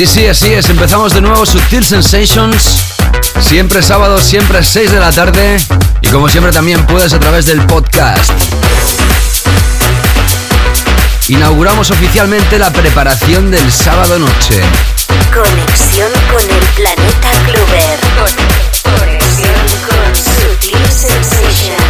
[0.00, 0.70] Sí, sí, así es.
[0.70, 2.86] Empezamos de nuevo Sutil Sensations.
[3.38, 5.58] Siempre sábado, siempre 6 de la tarde.
[6.00, 8.30] Y como siempre también puedes a través del podcast.
[11.28, 14.62] Inauguramos oficialmente la preparación del sábado noche.
[15.34, 18.00] Conexión con el planeta Clover.
[18.98, 19.52] Conexión
[19.86, 21.89] con Sutil Sensations.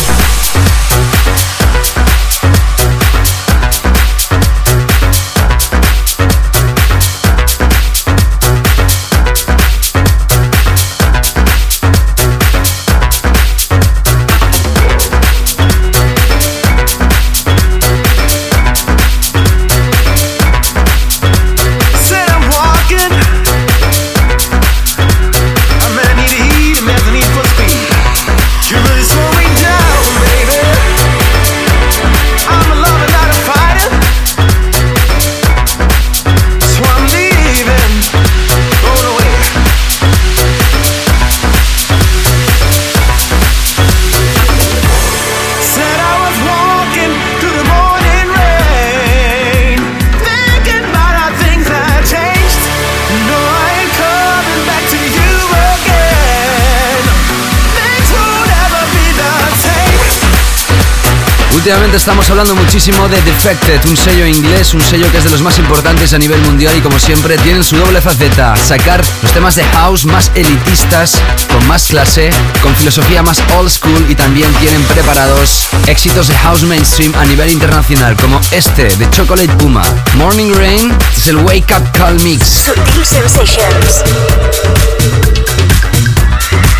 [61.93, 65.59] Estamos hablando muchísimo de Defected, un sello inglés, un sello que es de los más
[65.59, 69.63] importantes a nivel mundial y como siempre tienen su doble faceta, sacar los temas de
[69.65, 71.21] house más elitistas,
[71.51, 72.29] con más clase,
[72.63, 77.51] con filosofía más old school y también tienen preparados éxitos de house mainstream a nivel
[77.51, 79.83] internacional como este de Chocolate Puma.
[80.15, 82.71] Morning Rain es el Wake Up Call Mix.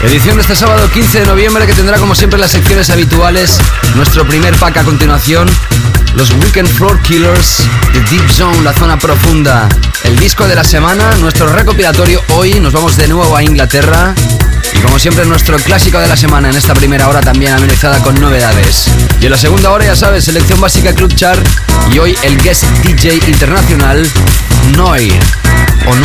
[0.03, 3.59] Edición de este sábado 15 de noviembre que tendrá como siempre las secciones habituales.
[3.95, 5.47] Nuestro primer pack a continuación.
[6.15, 7.57] Los Weekend Floor Killers,
[7.93, 9.69] The Deep Zone, la zona profunda.
[10.03, 12.59] El disco de la semana, nuestro recopilatorio hoy.
[12.59, 14.15] Nos vamos de nuevo a Inglaterra.
[14.73, 18.19] Y como siempre, nuestro clásico de la semana en esta primera hora también amenizada con
[18.19, 18.87] novedades.
[19.21, 21.45] Y en la segunda hora, ya sabes, selección básica Club Chart.
[21.93, 24.09] Y hoy el guest DJ internacional,
[24.75, 25.13] Noir
[25.85, 25.95] o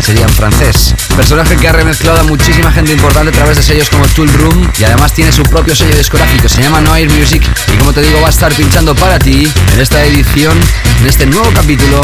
[0.00, 0.94] sería en francés.
[1.16, 4.70] Personaje que ha remezclado a muchísima gente importante a través de sellos como Tool Room
[4.78, 7.42] y además tiene su propio sello discográfico, se llama Noir Music
[7.72, 10.58] y como te digo va a estar pinchando para ti en esta edición,
[11.00, 12.00] en este nuevo capítulo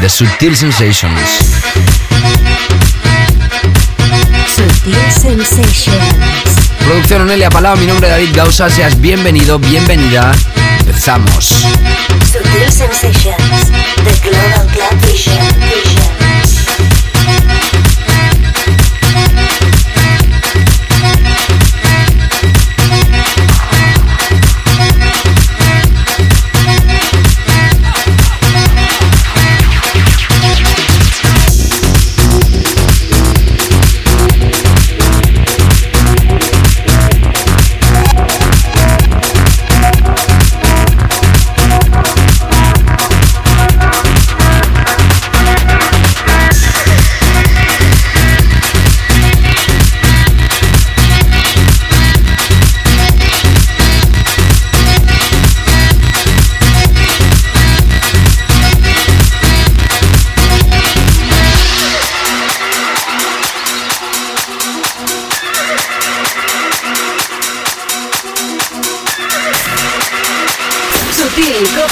[0.00, 1.20] de Subtil Sensations.
[4.54, 6.60] Subtil Sensations.
[6.84, 10.32] Producción Onelia Palau, mi nombre es David Gausa, seas bienvenido, bienvenida.
[10.80, 11.64] Empezamos.
[12.24, 13.70] Subtil Sensations.
[14.04, 15.99] The Global Club Vision.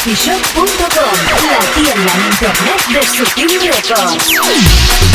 [0.08, 0.70] coffeeshop.com,
[1.50, 5.07] la tienda en internet de Sutil Records.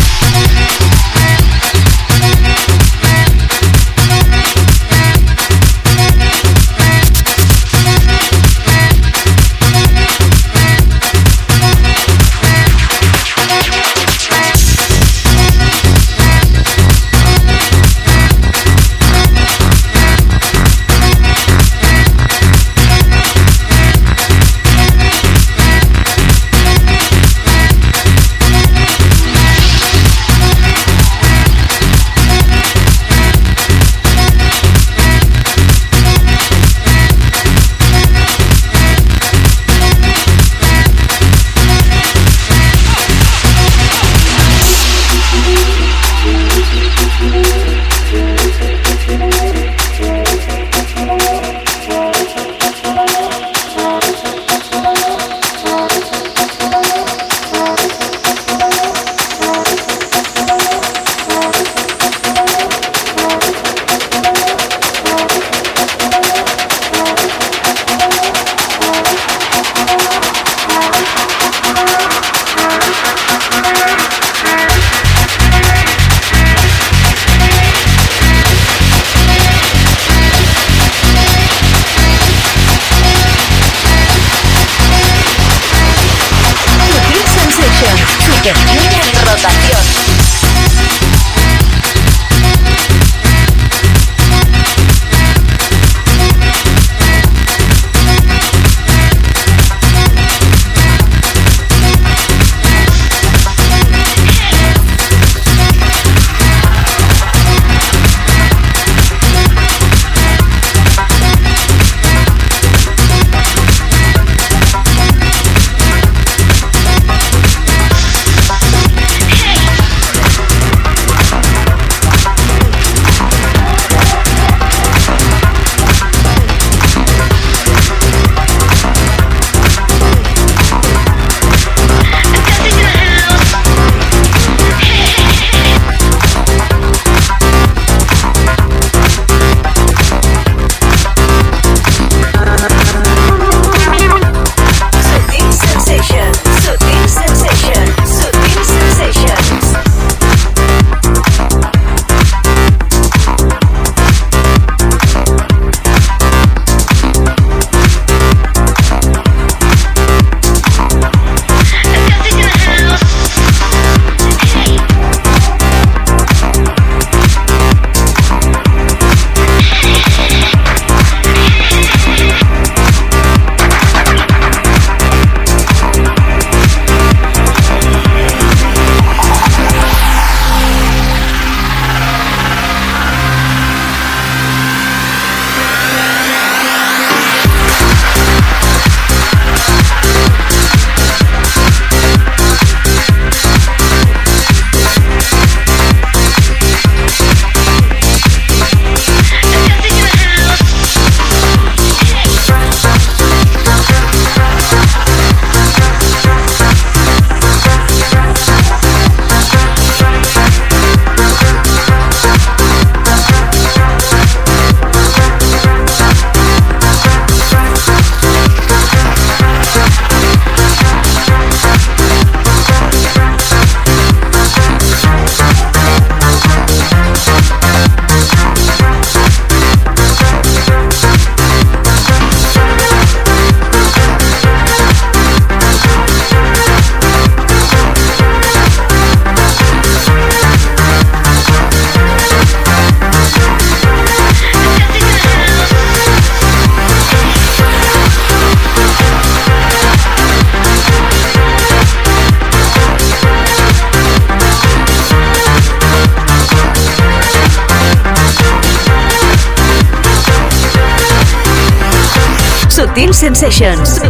[263.13, 264.01] Sensations.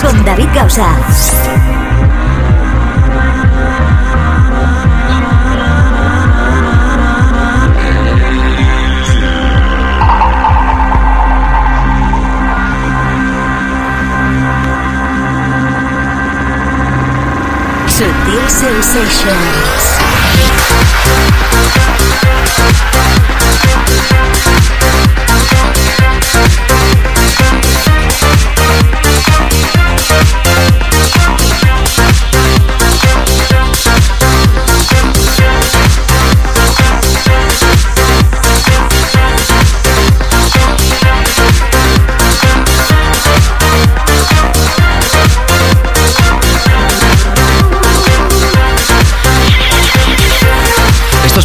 [0.00, 0.88] Con David Gausa.
[18.48, 19.62] Sensations.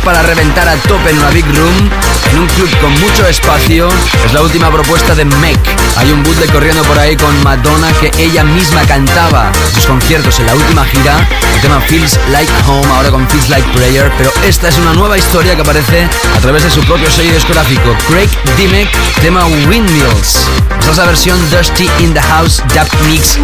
[0.08, 1.90] Para reventar a tope en una big room,
[2.38, 3.90] en un club con mucho espacio.
[4.26, 5.58] Es la última propuesta de Meg.
[5.96, 10.46] Hay un bootleg corriendo por ahí con Madonna que ella misma cantaba sus conciertos en
[10.46, 11.28] la última gira.
[11.56, 14.12] El tema Feels Like Home, ahora con Feels Like Prayer.
[14.18, 17.96] Pero esta es una nueva historia que aparece a través de su propio sello discográfico,
[18.08, 18.90] Craig Dimmick,
[19.22, 20.48] tema Windmills.
[20.80, 23.40] Esta es la versión Dusty in the House Dub Mix.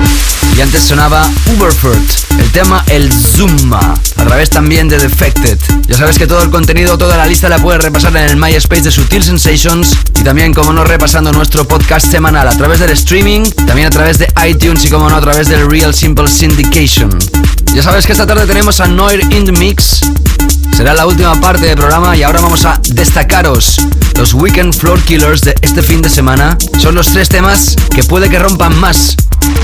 [0.55, 1.97] Y antes sonaba Uberford,
[2.37, 5.57] el tema El Zumba, a través también de Defected.
[5.87, 8.82] Ya sabes que todo el contenido, toda la lista la puedes repasar en el MySpace
[8.83, 13.43] de Sutil Sensations y también, como no, repasando nuestro podcast semanal a través del streaming,
[13.65, 17.09] también a través de iTunes y, como no, a través del Real Simple Syndication.
[17.73, 20.01] Ya sabes que esta tarde tenemos a Noir in the Mix.
[20.75, 23.79] Será la última parte del programa y ahora vamos a destacaros
[24.17, 26.57] los Weekend Floor Killers de este fin de semana.
[26.79, 29.15] Son los tres temas que puede que rompan más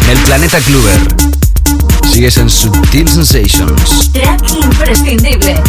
[0.05, 1.07] en el planeta Kluber.
[2.09, 4.11] Sigues en Sutil Sensations.
[4.13, 5.61] Track imprescindible.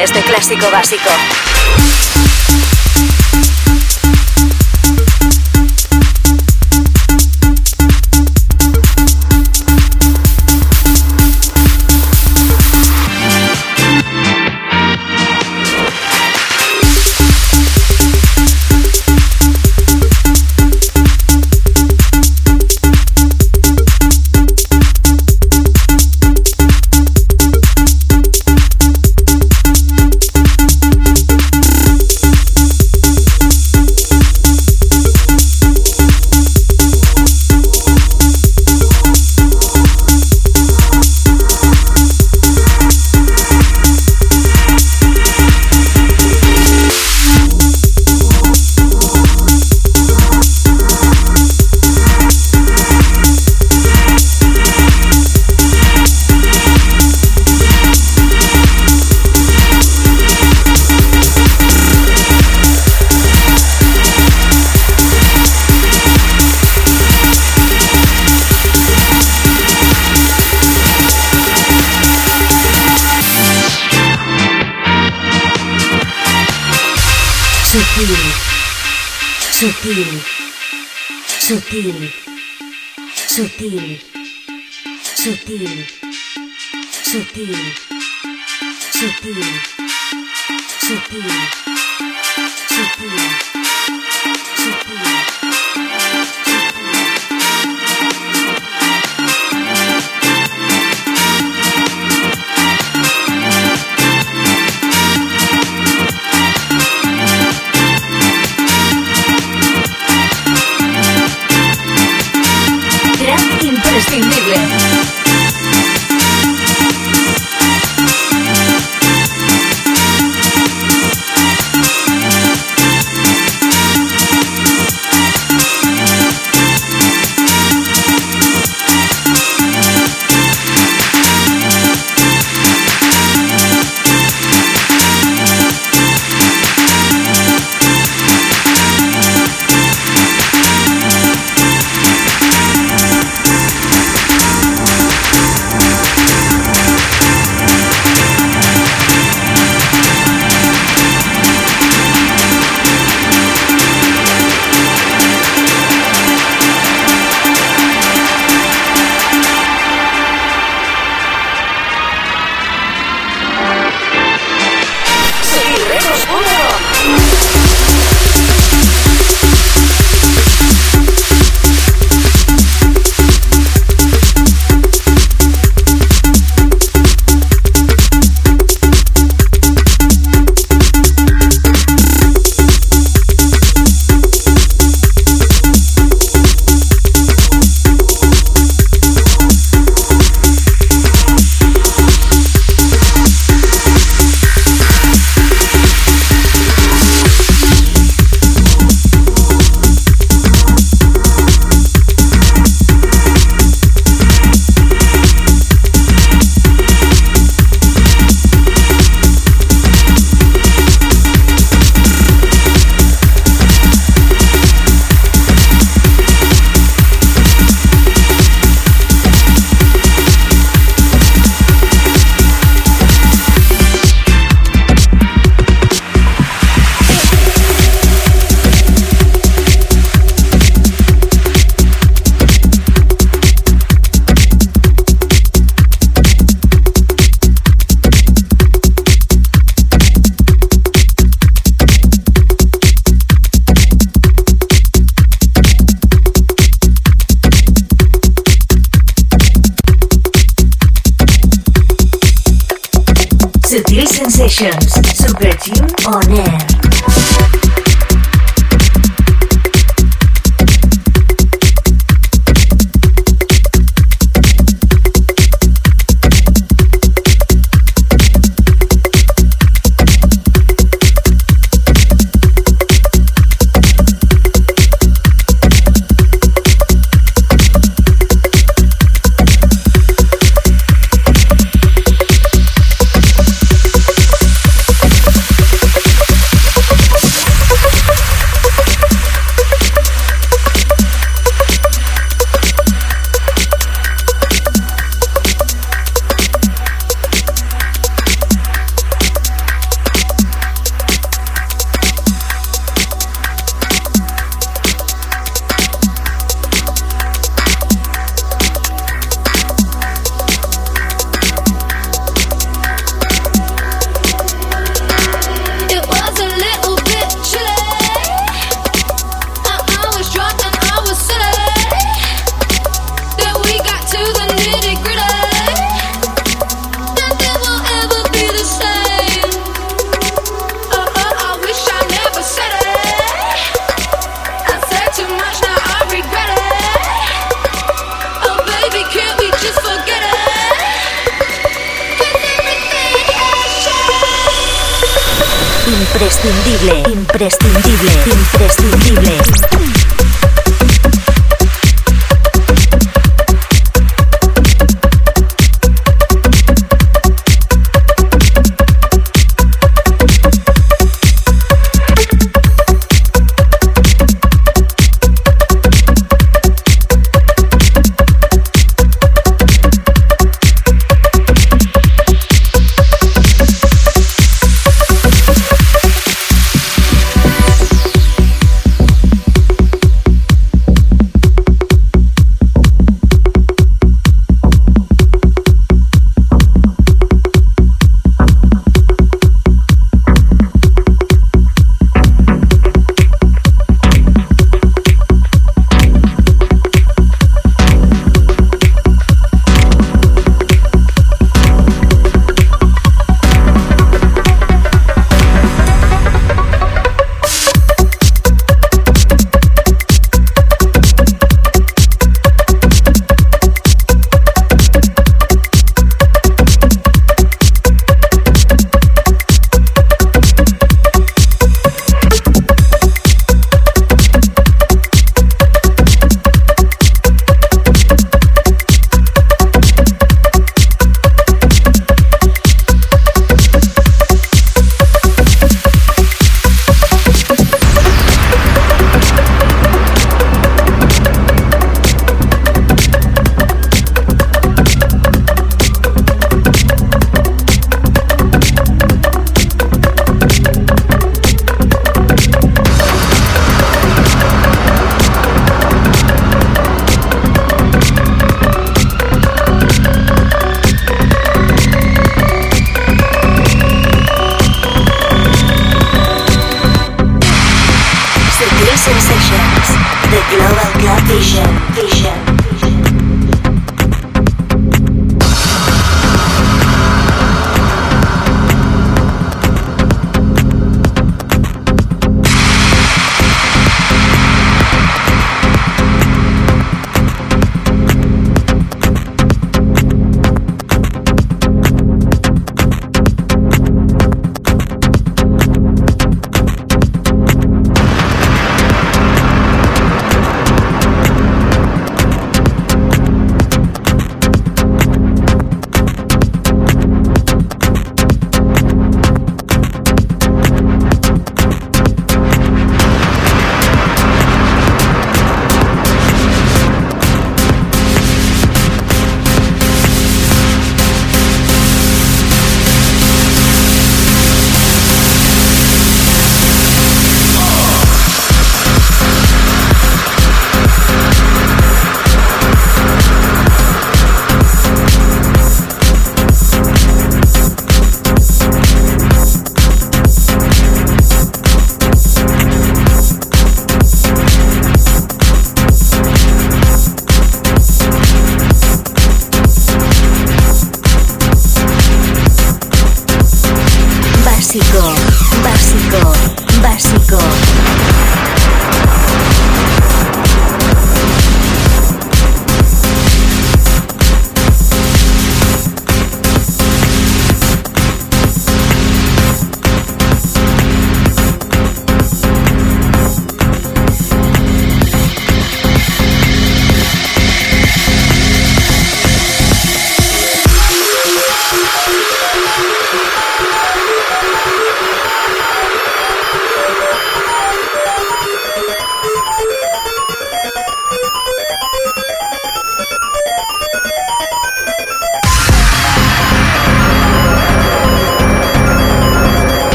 [0.00, 1.10] Este clásico básico.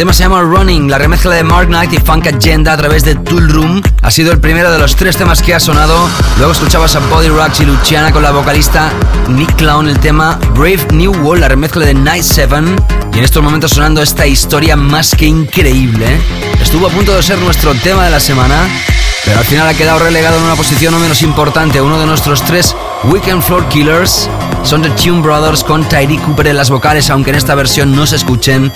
[0.00, 0.88] Tema se llama Running.
[0.88, 4.32] La remezcla de Mark Knight y Funk Agenda a través de Tool Room ha sido
[4.32, 6.08] el primero de los tres temas que ha sonado.
[6.38, 8.90] Luego escuchabas a Body Rocks y Luciana con la vocalista
[9.28, 9.90] Nick Clown.
[9.90, 12.82] El tema Brave New World, la remezcla de Night Seven.
[13.12, 16.18] Y en estos momentos sonando esta historia más que increíble.
[16.62, 18.56] Estuvo a punto de ser nuestro tema de la semana.
[19.26, 21.82] Pero al final ha quedado relegado en una posición no menos importante.
[21.82, 24.30] Uno de nuestros tres Weekend Floor Killers
[24.62, 28.06] son The Tune Brothers con Tyree Cooper en las vocales, aunque en esta versión no
[28.06, 28.72] se escuchen,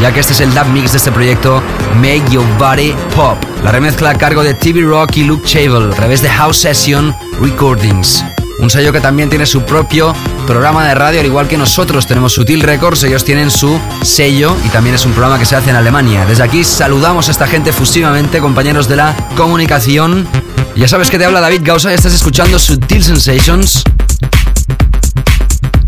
[0.00, 1.62] ya que este es el dub mix de este proyecto
[1.96, 3.36] Make Your Body Pop.
[3.64, 7.14] La remezcla a cargo de TV Rock y Luke Chavel a través de House Session
[7.40, 8.24] Recordings.
[8.60, 10.14] Un sello que también tiene su propio
[10.46, 14.68] programa de radio, al igual que nosotros tenemos Sutil Records, ellos tienen su sello y
[14.68, 16.26] también es un programa que se hace en Alemania.
[16.26, 20.28] Desde aquí saludamos a esta gente fusivamente, compañeros de la comunicación.
[20.76, 23.82] Ya sabes que te habla David Gausa estás escuchando Sutil Sensations.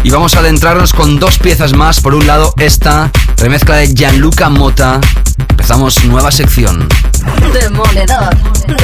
[0.05, 2.01] Y vamos a adentrarnos con dos piezas más.
[2.01, 3.11] Por un lado, esta
[3.43, 5.01] remezcla de Gianluca Mota.
[5.51, 6.89] Empezamos nueva sección.
[7.53, 8.31] Demoledor,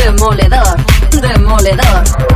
[0.05, 0.77] demoledor,
[1.13, 2.28] demoledor.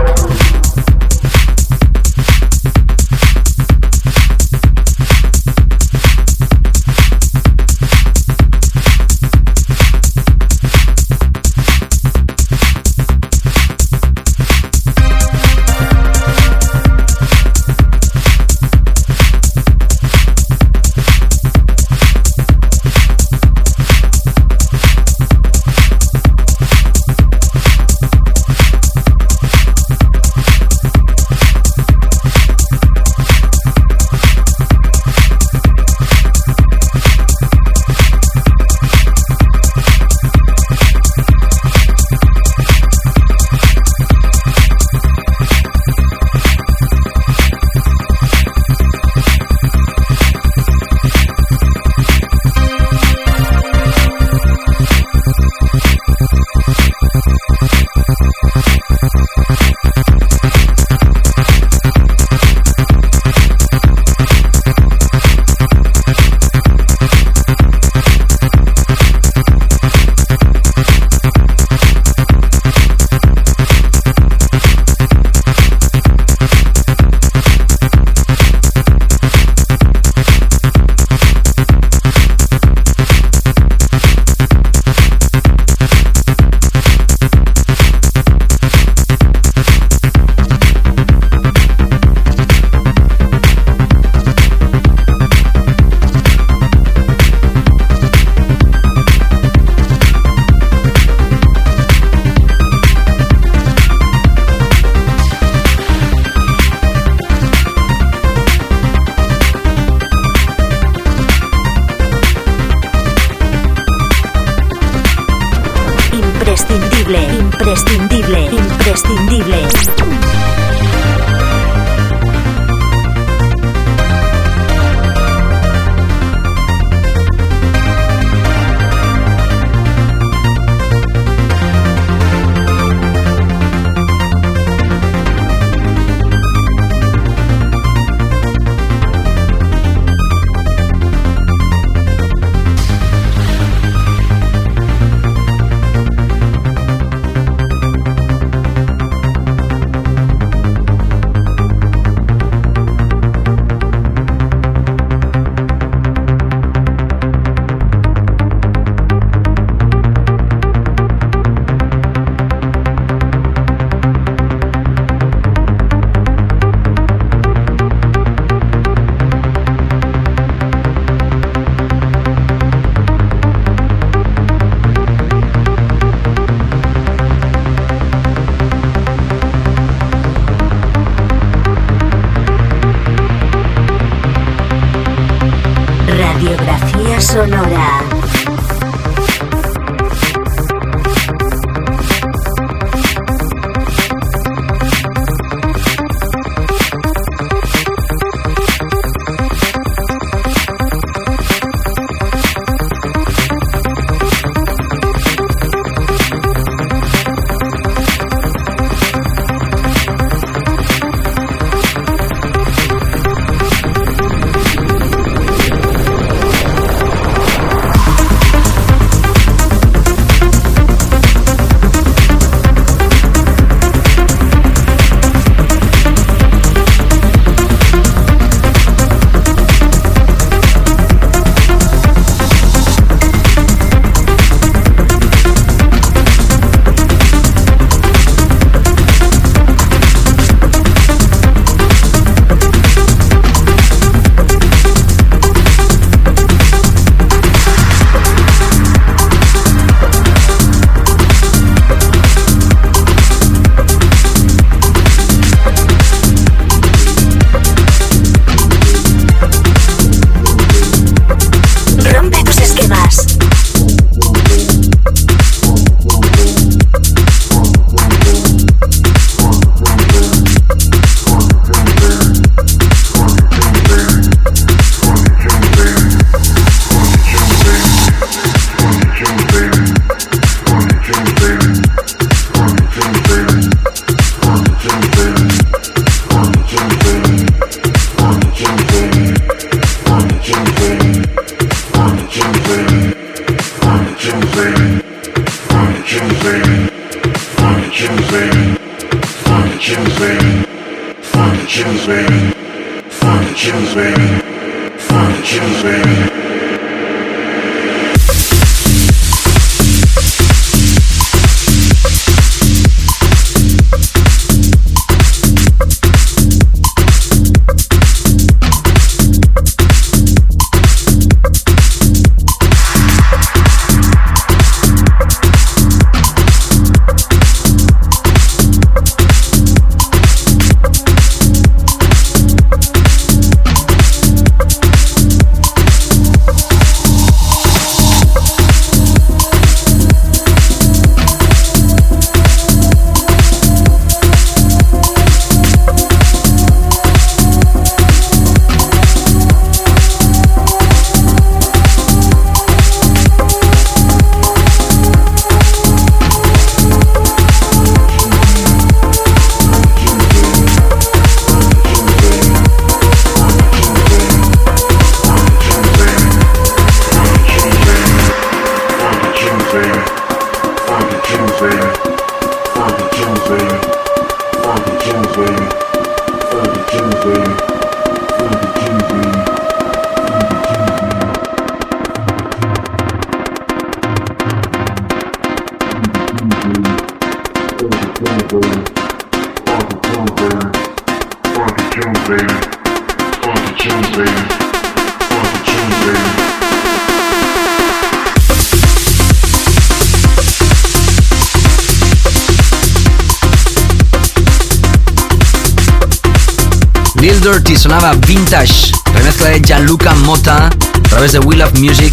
[408.03, 412.13] Sonaba Vintage, remezcla de Gianluca Motta a través de Will of Music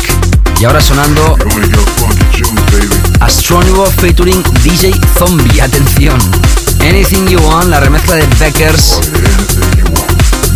[0.60, 1.36] y ahora sonando
[3.22, 5.60] Astronio featuring DJ Zombie.
[5.60, 6.16] Atención.
[6.82, 9.00] Anything You Want, la remezcla de Beckers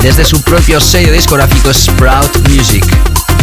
[0.01, 2.85] desde su propio sello discográfico Sprout Music.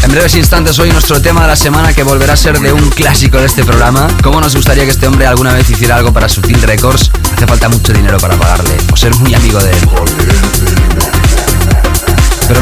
[0.04, 2.88] En breves instantes hoy nuestro tema de la semana que volverá a ser de un
[2.90, 4.06] clásico de este programa.
[4.22, 7.10] ¿Cómo nos gustaría que este hombre alguna vez hiciera algo para Sutil Records?
[7.34, 11.09] Hace falta mucho dinero para pagarle o ser muy amigo de él.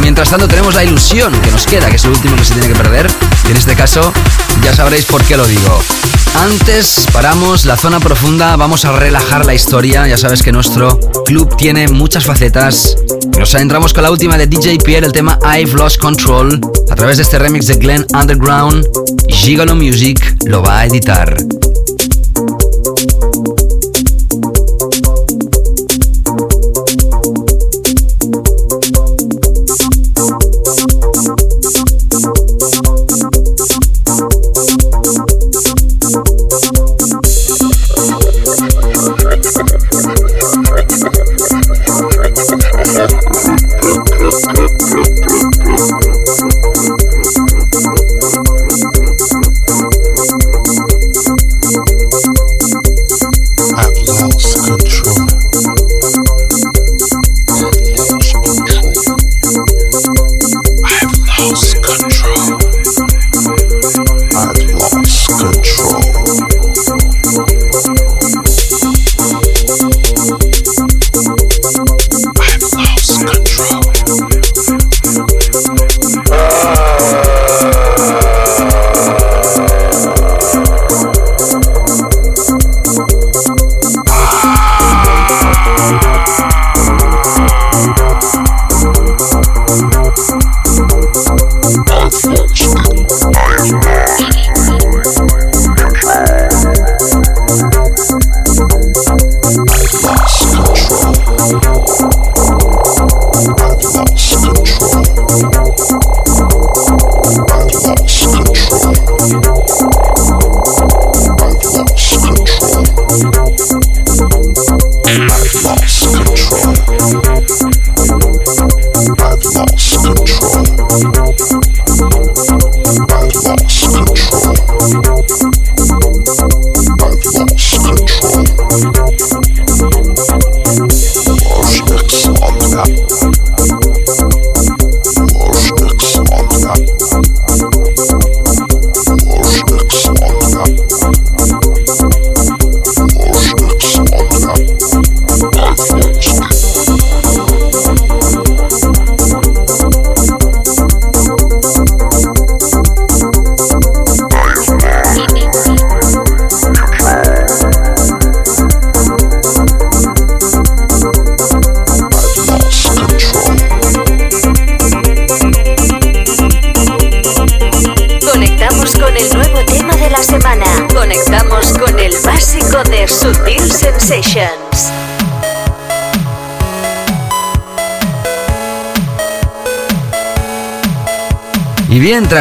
[0.08, 2.68] Mientras tanto tenemos la ilusión que nos queda, que es el último que se tiene
[2.68, 3.10] que perder.
[3.46, 4.10] Y en este caso
[4.64, 5.78] ya sabréis por qué lo digo.
[6.34, 10.08] Antes paramos la zona profunda, vamos a relajar la historia.
[10.08, 12.96] Ya sabes que nuestro club tiene muchas facetas.
[13.38, 16.58] Nos adentramos con la última de DJ Pierre, el tema I've Lost Control.
[16.90, 18.86] A través de este remix de Glenn Underground,
[19.28, 21.36] Gigolo Music lo va a editar.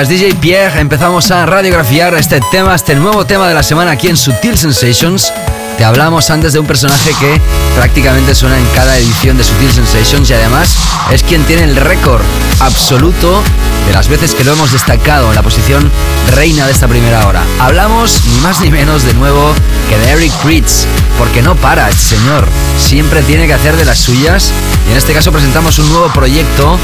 [0.05, 4.15] DJ Pierre empezamos a radiografiar este tema, este nuevo tema de la semana aquí en
[4.15, 5.33] Sutil Sensations.
[5.77, 7.39] Te hablamos antes de un personaje que
[7.75, 10.75] prácticamente suena en cada edición de Sutil Sensations y además
[11.11, 12.23] es quien tiene el récord
[12.59, 13.43] absoluto
[13.85, 15.91] de las veces que lo hemos destacado en la posición
[16.31, 17.43] reina de esta primera hora.
[17.59, 19.53] Hablamos ni más ni menos de nuevo
[19.87, 20.87] que de Eric Pritz,
[21.19, 22.47] porque no para, señor.
[22.79, 24.51] Siempre tiene que hacer de las suyas
[24.87, 26.79] y en este caso presentamos un nuevo proyecto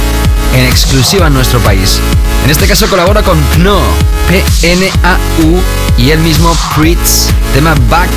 [0.53, 1.99] en exclusiva en nuestro país.
[2.45, 3.79] En este caso colabora con Pno,
[4.27, 5.61] P-N-A-U,
[5.97, 8.09] y el mismo Pritz, tema Back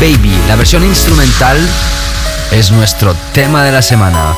[0.00, 0.36] Baby.
[0.48, 1.58] La versión instrumental
[2.50, 4.34] es nuestro tema de la semana.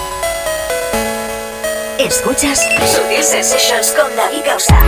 [1.99, 4.79] Escuchas Sutil Sensations con David Causa.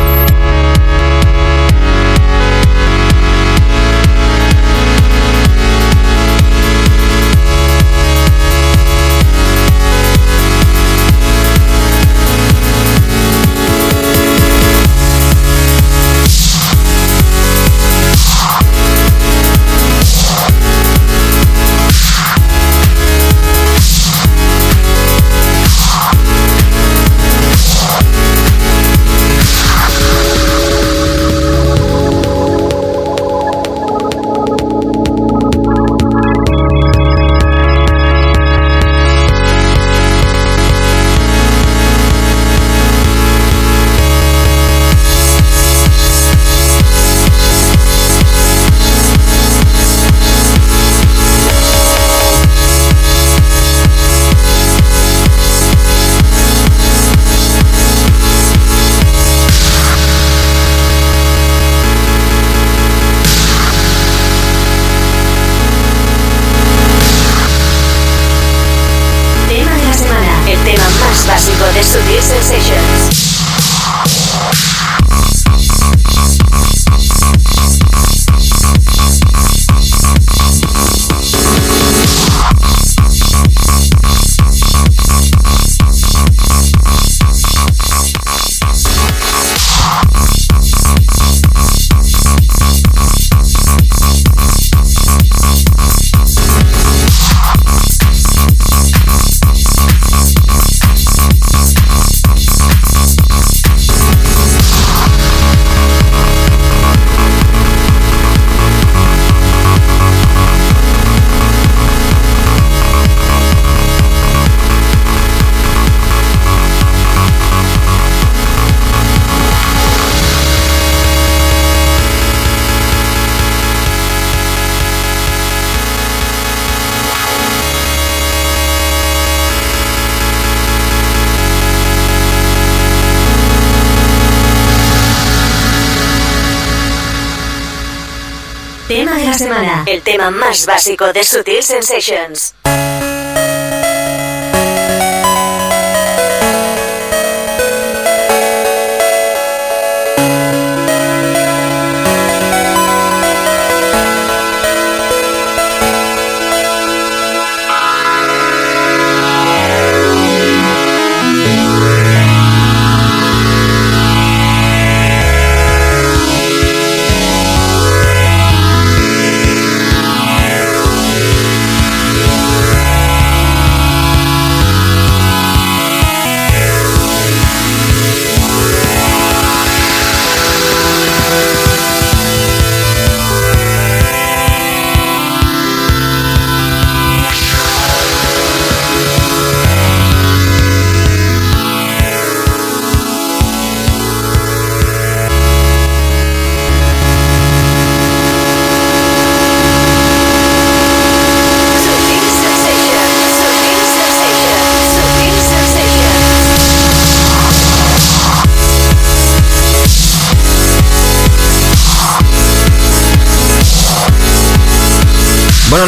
[140.31, 142.55] Más básico de Sutil Sensations.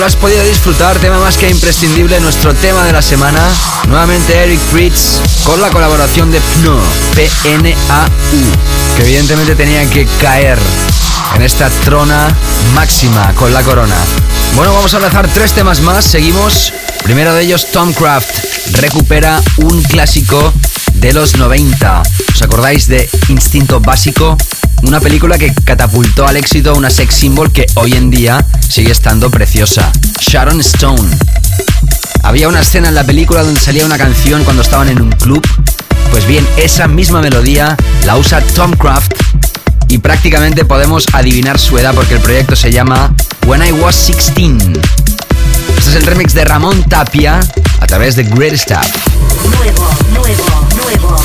[0.06, 3.40] Has podido disfrutar, tema más que imprescindible, nuestro tema de la semana.
[3.88, 6.78] Nuevamente Eric Fritz con la colaboración de PNAU,
[7.16, 10.60] P-N-A-U, que evidentemente tenían que caer
[11.34, 12.28] en esta trona
[12.72, 13.96] máxima con la corona.
[14.54, 16.72] Bueno, vamos a dejar tres temas más, seguimos.
[17.02, 18.44] Primero de ellos, Tom Craft
[18.80, 20.52] recupera un clásico
[20.94, 22.02] de los 90.
[22.32, 24.36] ¿Os acordáis de Instinto Básico?
[24.86, 28.92] Una película que catapultó al éxito a una sex symbol que hoy en día sigue
[28.92, 29.90] estando preciosa.
[30.20, 31.10] Sharon Stone.
[32.22, 35.44] Había una escena en la película donde salía una canción cuando estaban en un club.
[36.12, 39.12] Pues bien, esa misma melodía la usa Tom Craft
[39.88, 43.12] y prácticamente podemos adivinar su edad porque el proyecto se llama
[43.44, 44.78] When I Was 16.
[45.78, 47.40] Este es el remix de Ramón Tapia
[47.80, 48.86] a través de Great Stuff.
[49.58, 51.16] Nuevo, nuevo, nuevo.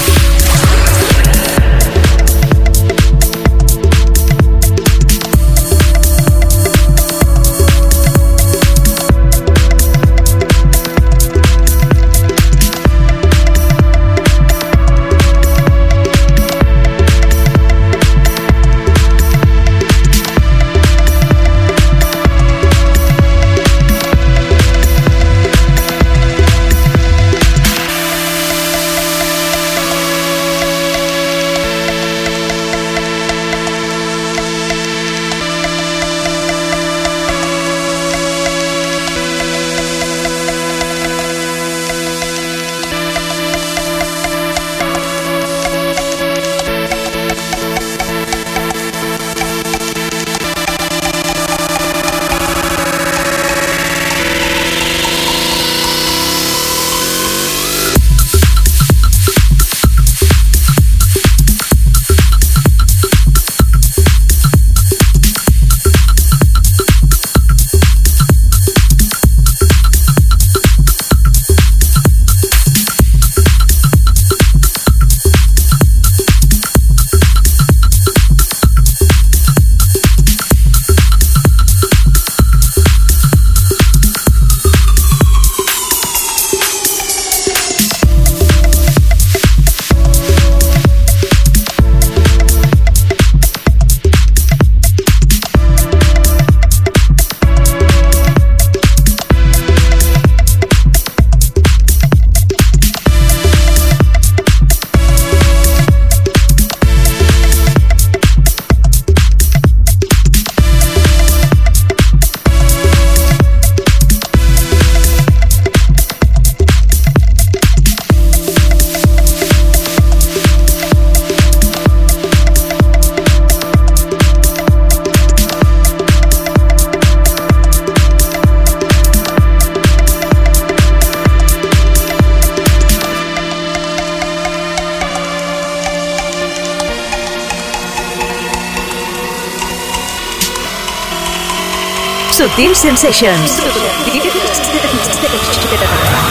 [142.81, 143.61] Sutil Sensations.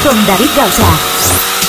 [0.03, 1.60] Con David Gausa.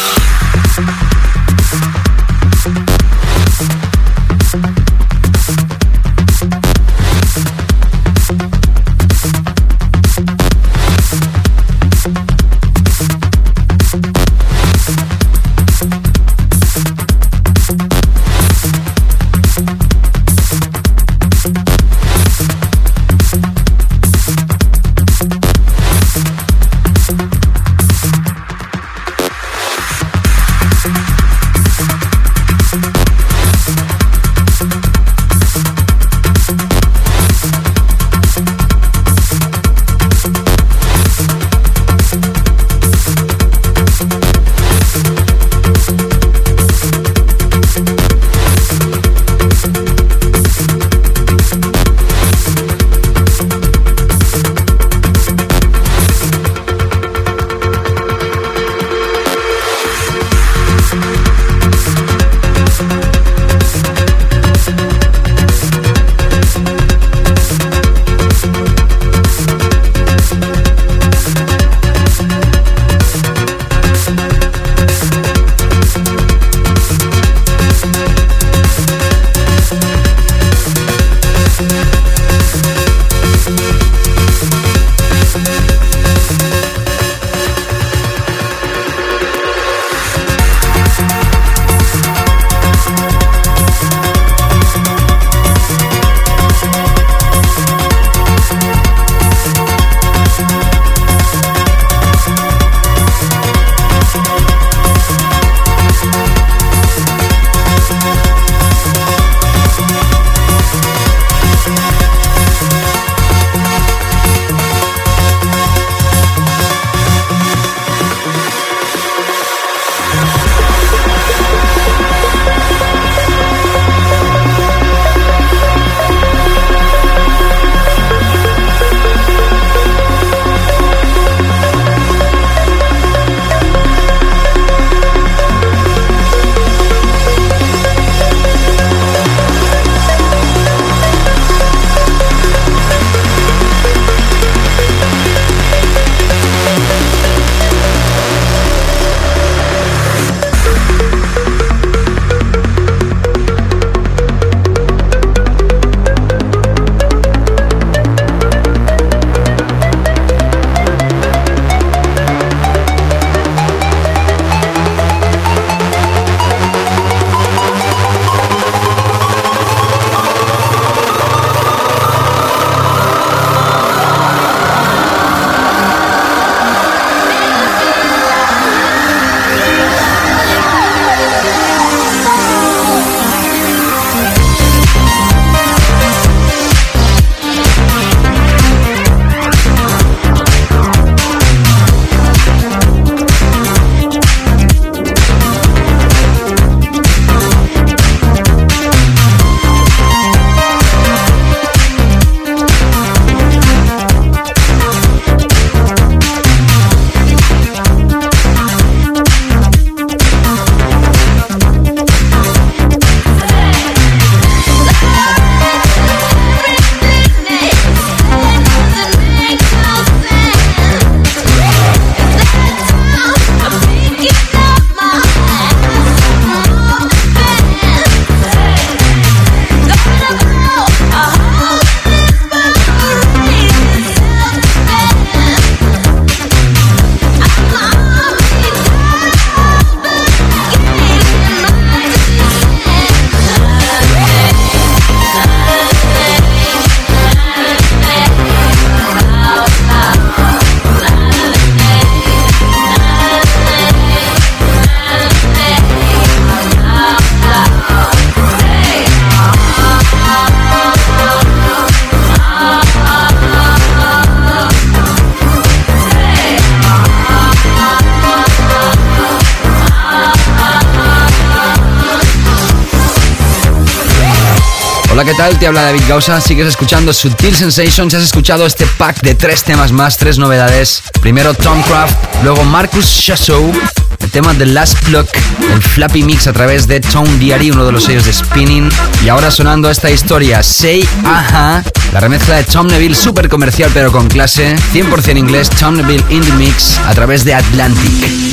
[275.72, 276.42] Habla David Gausa.
[276.42, 278.14] Sigues escuchando Sutil Sensations.
[278.14, 281.02] Has escuchado este pack de tres temas más, tres novedades.
[281.22, 283.72] Primero Tom Craft, luego Marcus Chassou,
[284.20, 285.30] el tema The Last Pluck,
[285.74, 288.90] el Flappy Mix a través de Tone Diary, uno de los sellos de Spinning.
[289.24, 294.12] Y ahora sonando esta historia, Say Aha, la remezcla de Tom Neville, súper comercial pero
[294.12, 298.51] con clase, 100% inglés, Tom Neville in the Mix a través de Atlantic.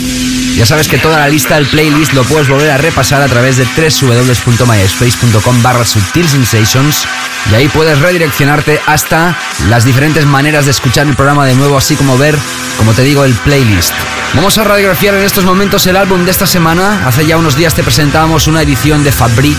[0.58, 3.58] Ya sabes que toda la lista del playlist lo puedes volver a repasar a través
[3.58, 7.06] de www.myspace.com barra Sensations
[7.52, 9.38] y ahí puedes redireccionarte hasta
[9.68, 12.36] las diferentes maneras de escuchar el programa de nuevo, así como ver,
[12.76, 13.94] como te digo, el playlist.
[14.34, 17.06] Vamos a radiografiar en estos momentos el álbum de esta semana.
[17.06, 19.58] Hace ya unos días te presentábamos una edición de Fabric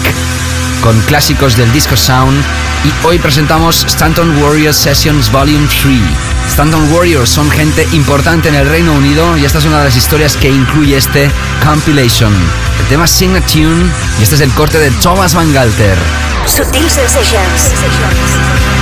[0.81, 2.43] con clásicos del disco Sound
[2.83, 6.28] y hoy presentamos Stanton Warriors Sessions Volume 3.
[6.49, 9.95] Stanton Warriors son gente importante en el Reino Unido y esta es una de las
[9.95, 11.31] historias que incluye este
[11.63, 12.33] compilation.
[12.79, 13.85] El tema Sing a Tune
[14.19, 15.97] y este es el corte de Thomas Van Galter.
[16.45, 18.78] Sutil Sensations.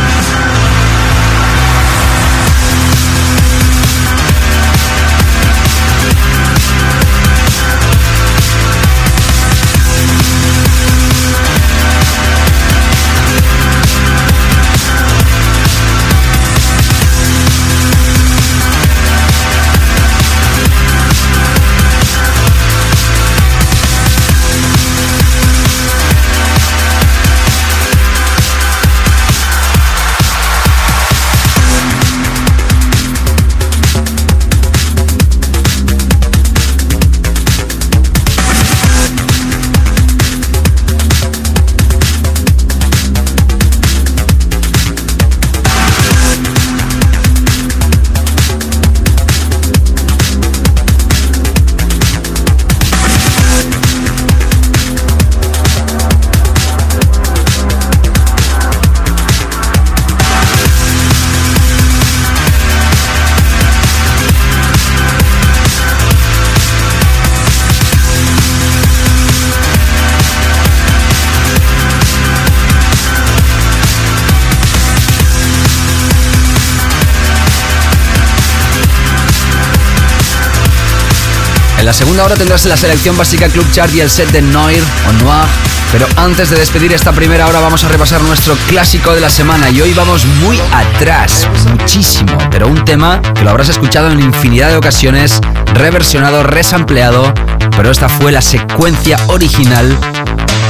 [81.98, 85.48] Segunda hora tendrás la selección básica Club Chart y el set de Noir o Noir.
[85.92, 89.72] Pero antes de despedir esta primera hora vamos a repasar nuestro clásico de la semana
[89.72, 94.70] y hoy vamos muy atrás, muchísimo, pero un tema que lo habrás escuchado en infinidad
[94.70, 95.42] de ocasiones,
[95.74, 97.34] reversionado, resampleado,
[97.76, 99.98] pero esta fue la secuencia original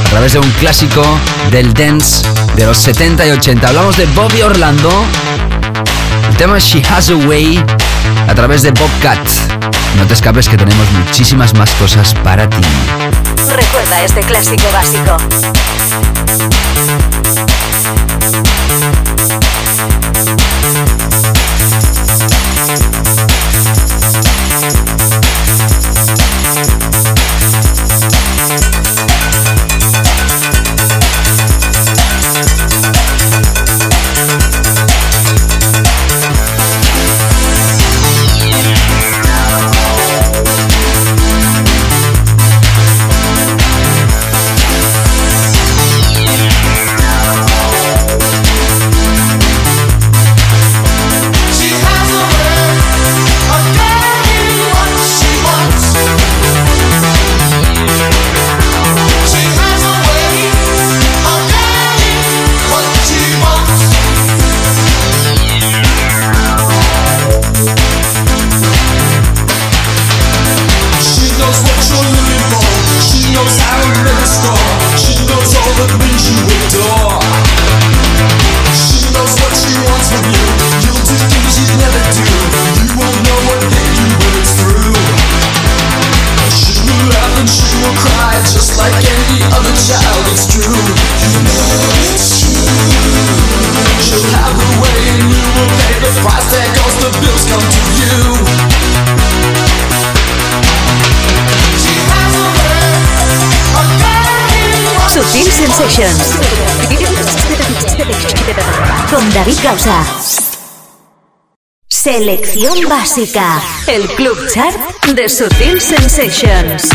[0.06, 1.04] a través de un clásico
[1.50, 2.26] del dance
[2.56, 3.68] de los 70 y 80.
[3.68, 5.04] Hablamos de Bobby Orlando,
[6.30, 7.62] el tema She Has a Way
[8.28, 9.18] a través de Bobcat.
[9.96, 12.60] No te escapes que tenemos muchísimas más cosas para ti.
[13.54, 15.57] Recuerda este clásico básico.
[109.68, 110.02] Causa.
[111.90, 113.60] Selección básica.
[113.86, 114.74] El club chart
[115.14, 116.88] de Sutil Sensations.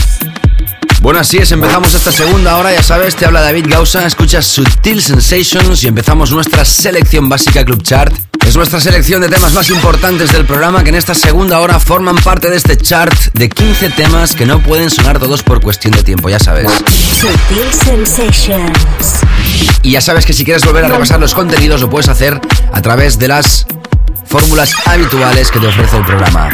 [0.99, 5.03] Bueno, así es, empezamos esta segunda hora, ya sabes, te habla David Gausa, escuchas Sutil
[5.03, 8.11] Sensations y empezamos nuestra selección básica Club Chart
[8.45, 12.15] Es nuestra selección de temas más importantes del programa que en esta segunda hora forman
[12.17, 16.03] parte de este chart de 15 temas que no pueden sonar todos por cuestión de
[16.03, 16.67] tiempo, ya sabes.
[19.81, 22.39] Y ya sabes que si quieres volver a repasar los contenidos lo puedes hacer
[22.71, 23.65] a través de las
[24.25, 26.49] fórmulas habituales que te ofrece el programa.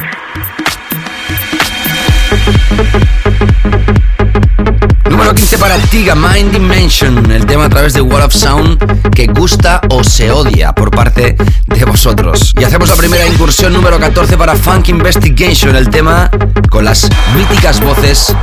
[5.29, 9.27] Número 15 para Tiga Mind Dimension, el tema a través de Wall of Sound que
[9.27, 11.35] gusta o se odia por parte
[11.67, 12.51] de vosotros.
[12.59, 16.31] Y hacemos la primera incursión número 14 para Funk Investigation, el tema
[16.71, 18.35] con las míticas voces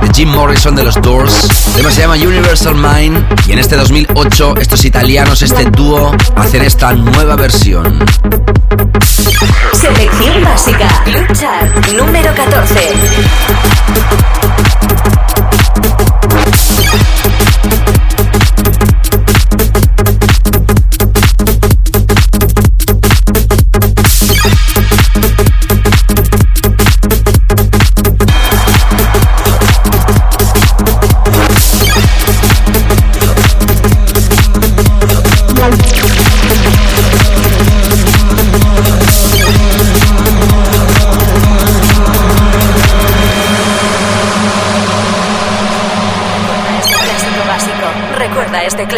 [0.00, 1.66] de Jim Morrison de los Doors.
[1.66, 6.62] El tema se llama Universal Mind y en este 2008 estos italianos, este dúo, hacen
[6.62, 8.02] esta nueva versión.
[9.74, 10.88] Selección básica,
[11.34, 13.20] Chart número 14.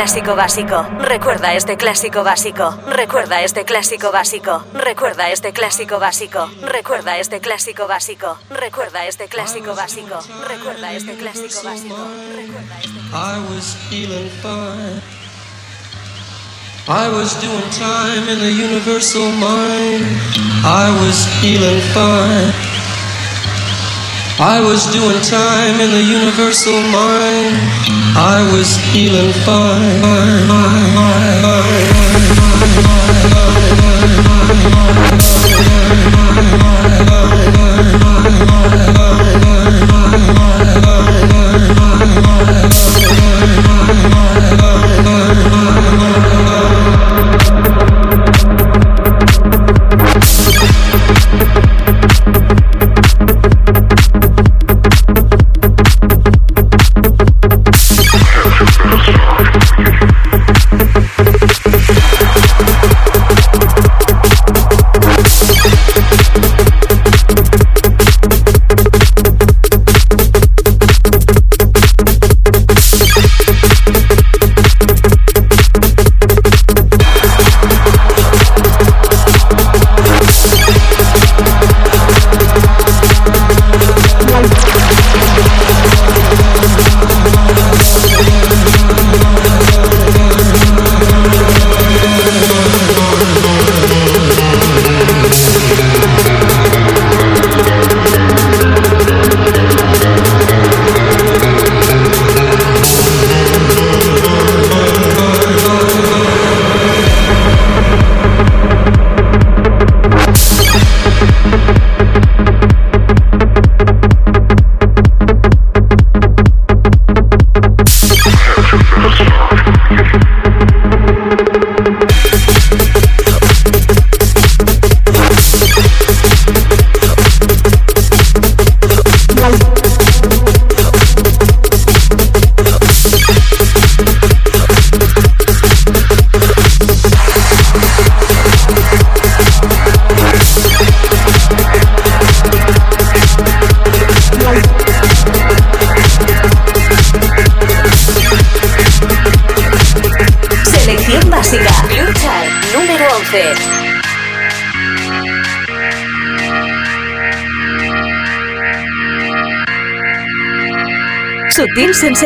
[0.03, 0.82] Clásico básico.
[0.98, 2.76] Recuerda este clásico básico.
[2.88, 4.64] Recuerda este clásico básico.
[4.74, 6.50] Recuerda este clásico básico.
[6.61, 8.36] Recuerda este clásico básico.
[8.50, 10.18] Recuerda este clásico básico.
[10.48, 11.96] Recuerda este clásico básico.
[12.26, 12.50] Este
[13.14, 15.00] I was feeling fine.
[16.88, 20.05] I was doing time in the universal mind.
[20.64, 22.53] I was feeling fine.
[24.41, 27.57] I was doing time in the universal mind.
[28.16, 30.03] I was feeling fine.
[31.72, 32.01] Sutil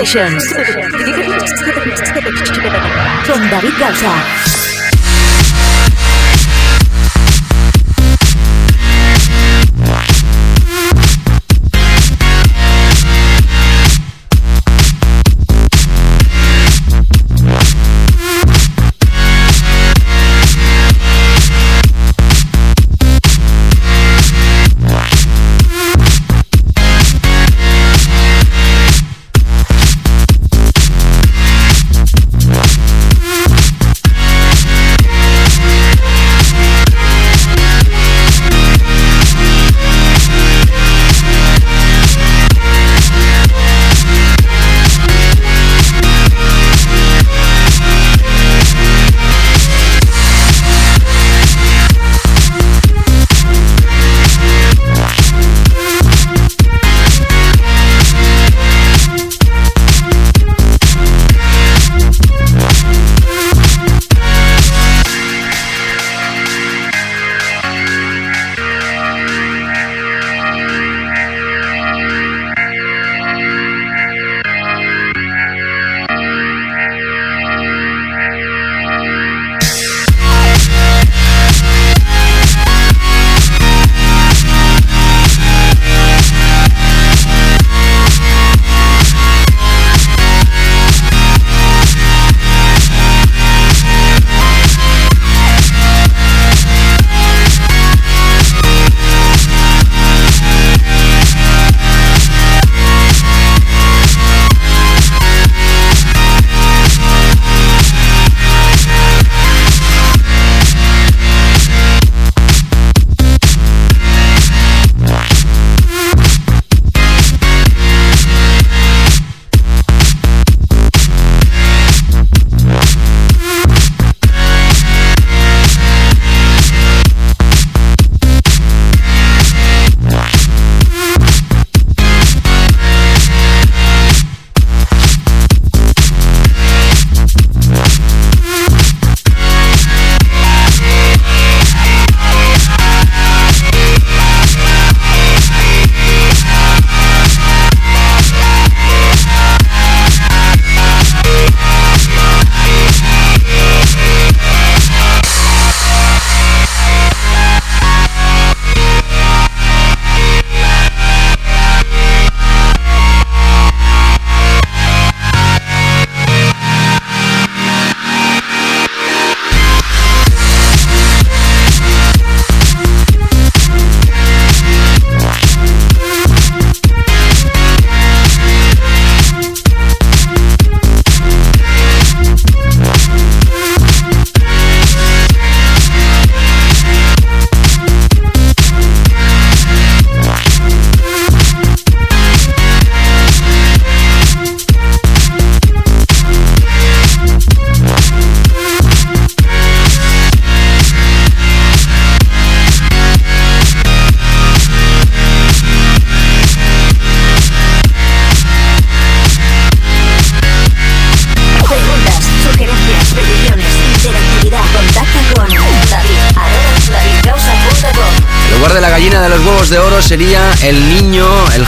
[0.05, 0.45] Sensations.
[3.27, 4.56] Con David Gausa.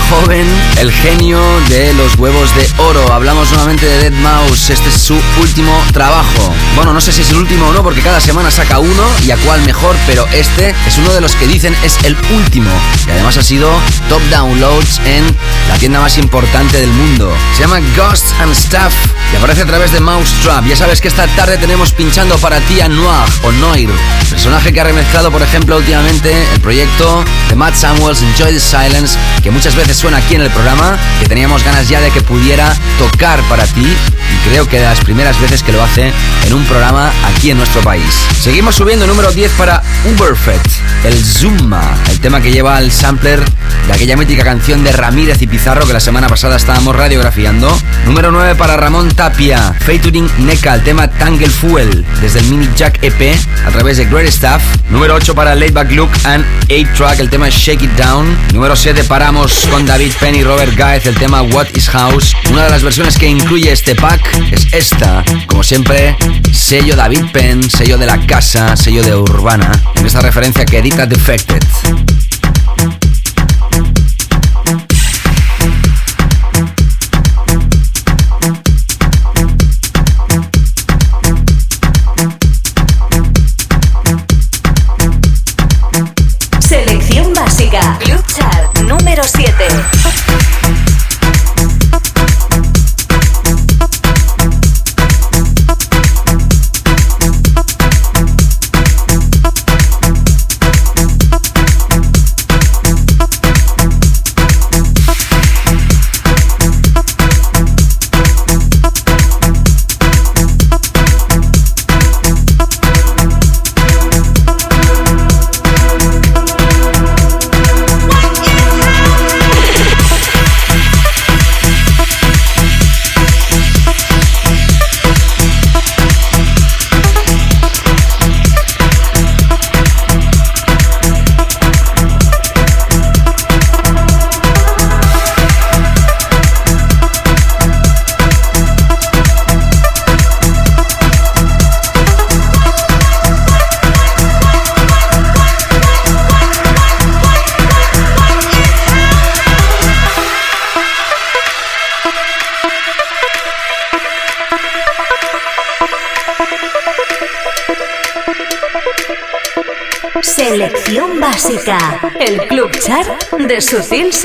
[0.08, 0.46] Joven,
[0.78, 3.12] el genio de los huevos de oro.
[3.12, 4.70] Hablamos nuevamente de Dead Mouse.
[4.70, 6.54] Este es su último trabajo.
[6.76, 9.30] Bueno, no sé si es el último o no, porque cada semana saca uno y
[9.30, 12.70] a cuál mejor, pero este es uno de los que dicen es el último.
[13.06, 13.70] Y además ha sido
[14.08, 15.24] top downloads en
[15.68, 17.32] la tienda más importante del mundo.
[17.54, 18.94] Se llama Ghosts and Stuff
[19.32, 20.64] y aparece a través de Mousetrap.
[20.66, 23.90] Ya sabes que esta tarde tenemos pinchando para ti a Noir o Noir,
[24.30, 29.18] personaje que ha remezclado, por ejemplo, últimamente el proyecto de Matt Samuels Enjoy the Silence,
[29.42, 32.74] que muchas veces suena aquí en el programa, que teníamos ganas ya de que pudiera
[32.98, 36.12] tocar para ti y creo que de las primeras veces que lo hace
[36.46, 38.04] en un programa aquí en nuestro país.
[38.40, 40.62] Seguimos subiendo número 10 para Uberfet,
[41.04, 43.44] el Zuma, el tema que lleva al sampler
[43.88, 47.74] de aquella mítica canción de Ramírez y Pizarro que la semana pasada estábamos radiografiando.
[48.04, 52.98] Número 9 para Ramón Tapia, featuring NECA, el tema Tangle Fuel, desde el mini Jack
[53.02, 53.34] EP
[53.66, 54.62] a través de Great Stuff.
[54.90, 58.36] Número 8 para Laidback Look and 8 Track, el tema Shake It Down.
[58.52, 62.36] Número 7 paramos con David Penn y Robert Guys, el tema What is House.
[62.50, 64.20] Una de las versiones que incluye este pack
[64.52, 65.24] es esta.
[65.46, 66.14] Como siempre,
[66.52, 71.06] sello David Penn, sello de la casa, sello de Urbana, en esta referencia que edita
[71.06, 71.62] Defected.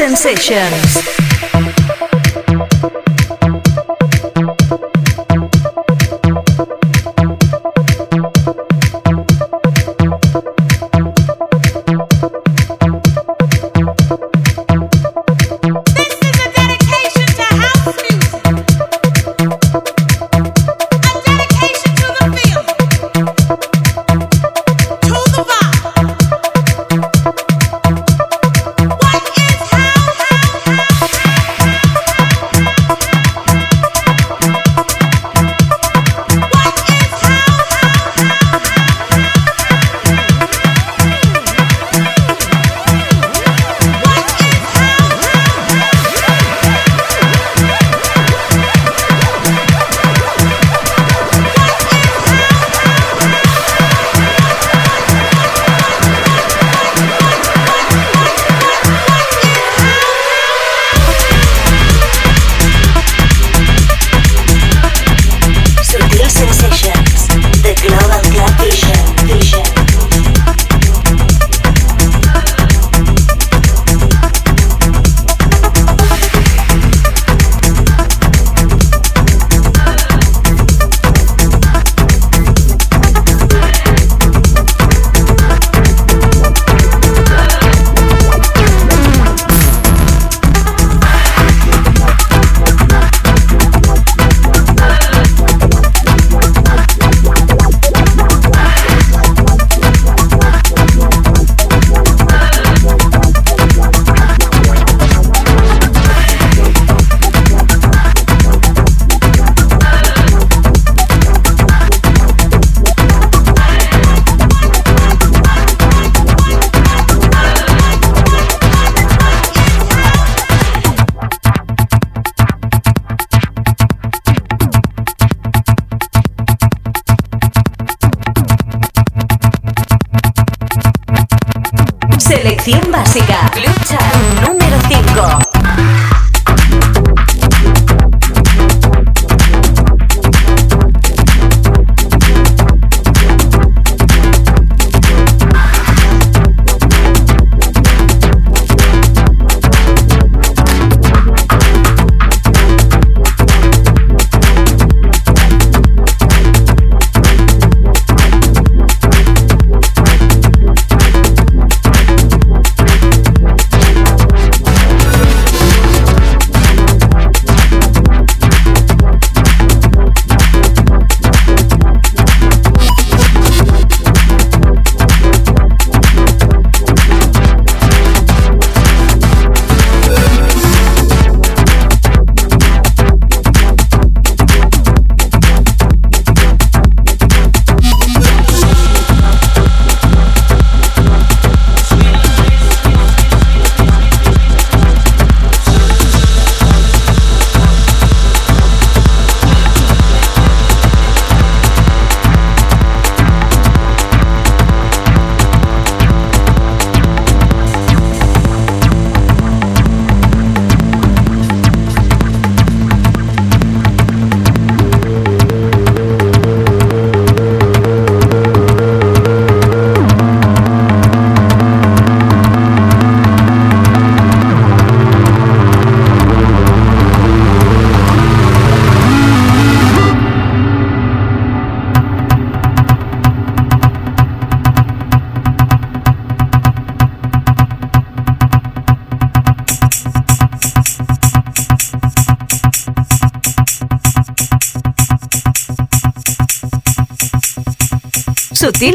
[0.04, 1.13] Sensations.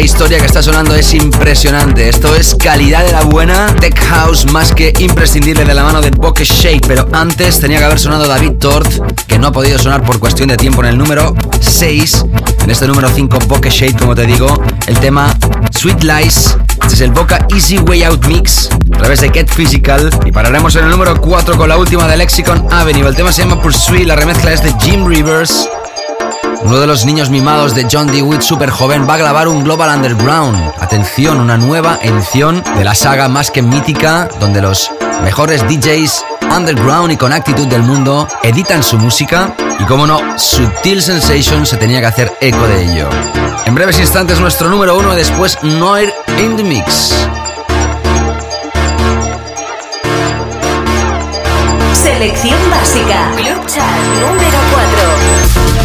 [0.00, 2.08] Historia que está sonando es impresionante.
[2.08, 6.10] Esto es calidad de la buena, tech house más que imprescindible de la mano de
[6.10, 6.86] Bokeh Shake.
[6.86, 8.88] Pero antes tenía que haber sonado David Tort,
[9.26, 12.24] que no ha podido sonar por cuestión de tiempo en el número 6.
[12.62, 15.34] En este número 5, Bokeh Shake, como te digo, el tema
[15.70, 16.56] Sweet Lies.
[16.82, 20.10] Este es el Boca Easy Way Out Mix a través de Get Physical.
[20.24, 23.08] Y pararemos en el número 4 con la última de Lexicon Avenue.
[23.08, 25.68] El tema se llama Pursuit, la remezcla es de Jim Rivers.
[26.68, 29.88] Uno de los niños mimados de John DeWitt, súper joven, va a grabar un Global
[29.96, 30.74] Underground.
[30.78, 34.90] Atención, una nueva edición de la saga más que mítica, donde los
[35.22, 41.00] mejores DJs underground y con actitud del mundo editan su música y como no, Sutil
[41.00, 43.08] Sensation se tenía que hacer eco de ello.
[43.64, 47.14] En breves instantes nuestro número uno y después Noir in the Mix.
[51.94, 53.32] Selección básica.
[53.36, 53.56] Club
[54.20, 54.58] número
[55.72, 55.77] 4.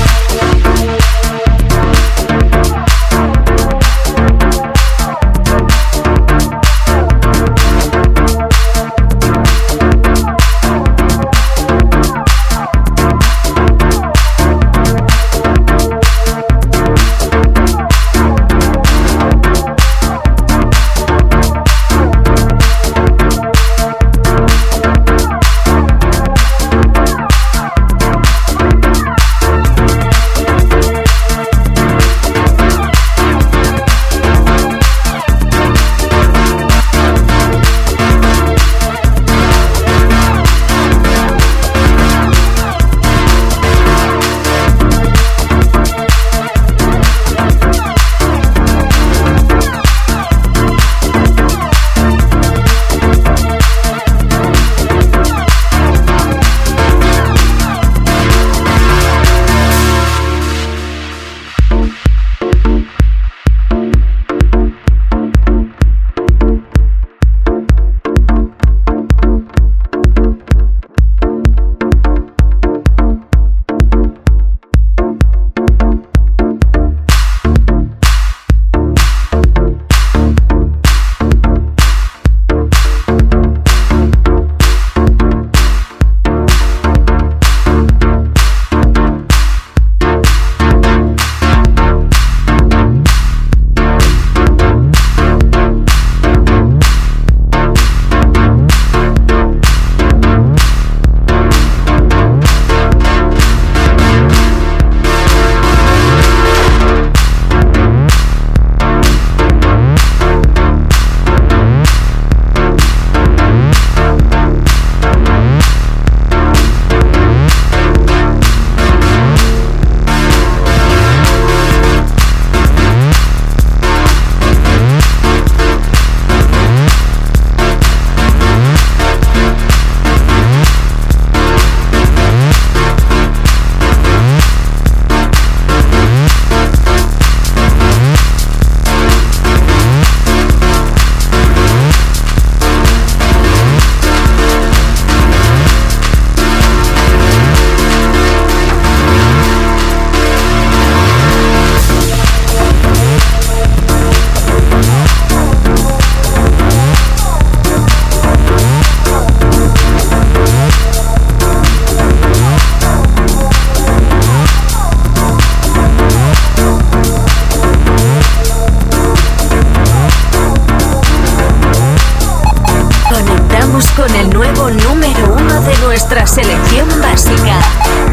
[175.93, 177.59] Nuestra selección básica.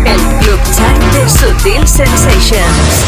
[0.04, 3.06] El Club Chart de Sutil Sensations.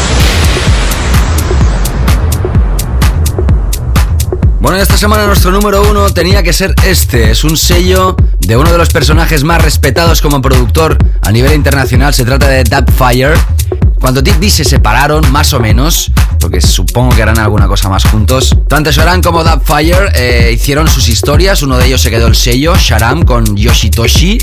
[4.59, 7.29] Bueno, esta semana nuestro número uno tenía que ser este.
[7.29, 12.11] Es un sello de uno de los personajes más respetados como productor a nivel internacional.
[12.15, 12.63] Se trata de
[12.97, 13.37] Fire.
[14.03, 18.53] Cuando Deep se separaron, más o menos, porque supongo que harán alguna cosa más juntos,
[18.67, 21.61] tanto Sharam como Dubfire eh, hicieron sus historias.
[21.63, 24.37] Uno de ellos se quedó el sello, Sharam con Yoshitoshi,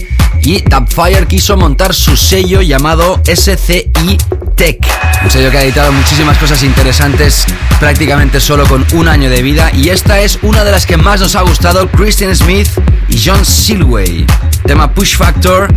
[0.45, 4.17] y Dubfire quiso montar su sello llamado SCI
[4.57, 4.79] Tech.
[5.25, 7.45] Un sello que ha editado muchísimas cosas interesantes
[7.79, 9.71] prácticamente solo con un año de vida.
[9.75, 12.69] Y esta es una de las que más nos ha gustado, Christian Smith
[13.09, 14.25] y John Silway.
[14.65, 15.69] Tema Push Factor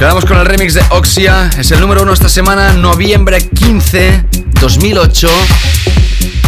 [0.00, 1.50] quedamos con el remix de Oxia.
[1.58, 4.24] Es el número uno esta semana, noviembre 15,
[4.58, 5.28] 2008.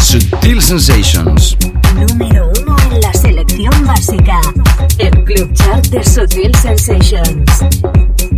[0.01, 1.59] Sutil Sensations.
[1.95, 4.41] Número uno en la selección básica.
[4.97, 8.32] El Club Chart de Sutil Sensations.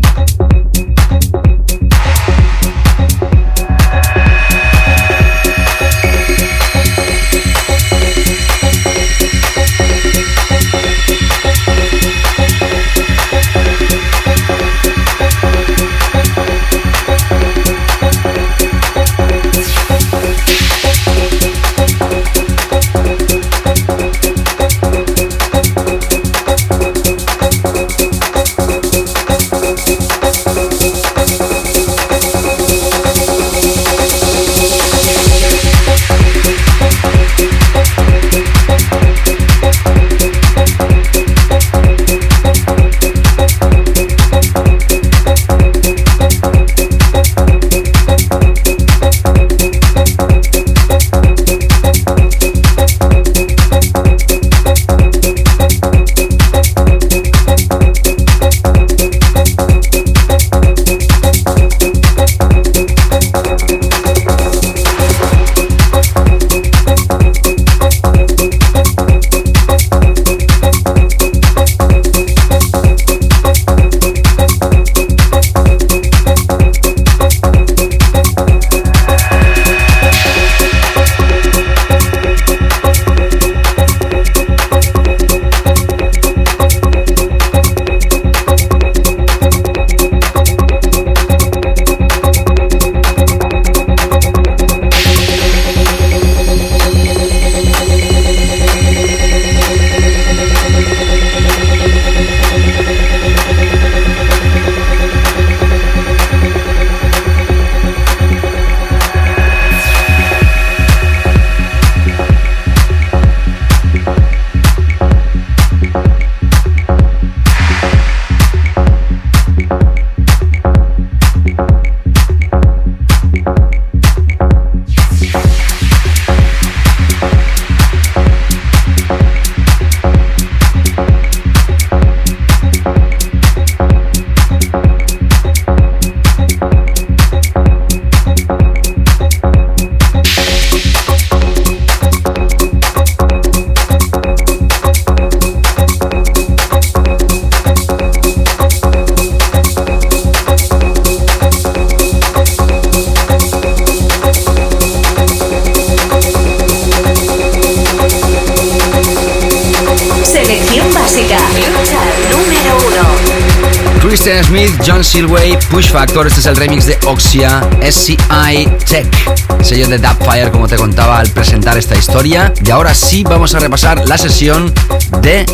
[164.86, 169.12] John Silway, Push Factor, este es el remix de Oxia, SCI Tech,
[169.61, 172.53] sello de Fire como te contaba al presentar esta historia.
[172.65, 174.73] Y ahora sí vamos a repasar la sesión
[175.20, 175.45] de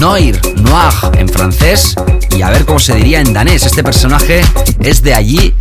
[0.00, 1.94] Noir, Noir en francés
[2.34, 3.66] y a ver cómo se diría en danés.
[3.66, 4.40] Este personaje
[4.80, 5.54] es de allí,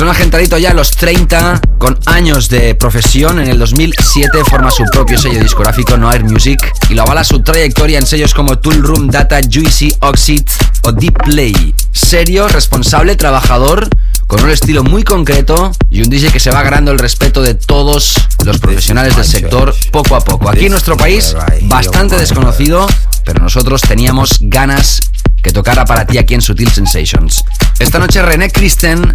[0.00, 3.38] Personaje entradito ya a los 30, con años de profesión.
[3.38, 7.98] En el 2007 forma su propio sello discográfico Noir Music y lo avala su trayectoria
[7.98, 10.40] en sellos como Tool Room, Data, Juicy, Oxid
[10.84, 11.74] o Deep Play.
[11.92, 13.90] Serio, responsable, trabajador,
[14.26, 17.52] con un estilo muy concreto y un DJ que se va ganando el respeto de
[17.52, 18.14] todos
[18.46, 20.48] los profesionales del sector poco a poco.
[20.48, 22.86] Aquí en nuestro país, bastante desconocido,
[23.26, 25.00] pero nosotros teníamos ganas
[25.42, 27.44] que tocara para ti aquí en Sutil Sensations.
[27.78, 29.14] Esta noche René Kristen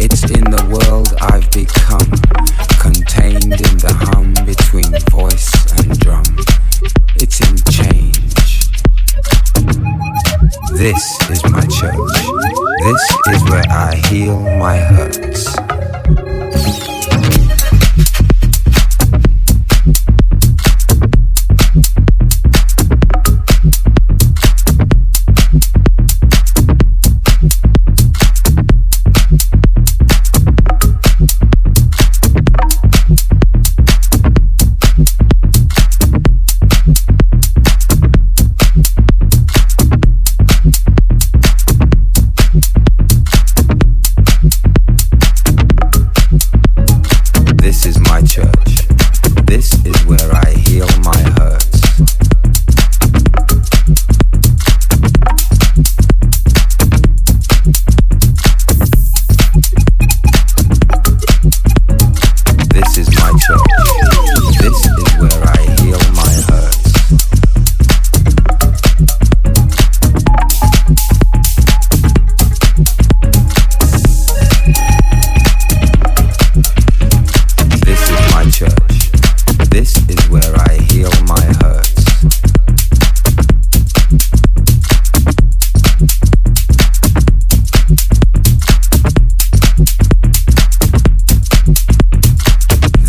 [0.00, 2.10] It's in the world I've become,
[2.78, 6.24] contained in the hum between voice and drum.
[7.16, 8.34] It's in change.
[10.72, 12.14] This is my church.
[12.82, 13.02] This
[13.34, 15.54] is where I heal my hurts.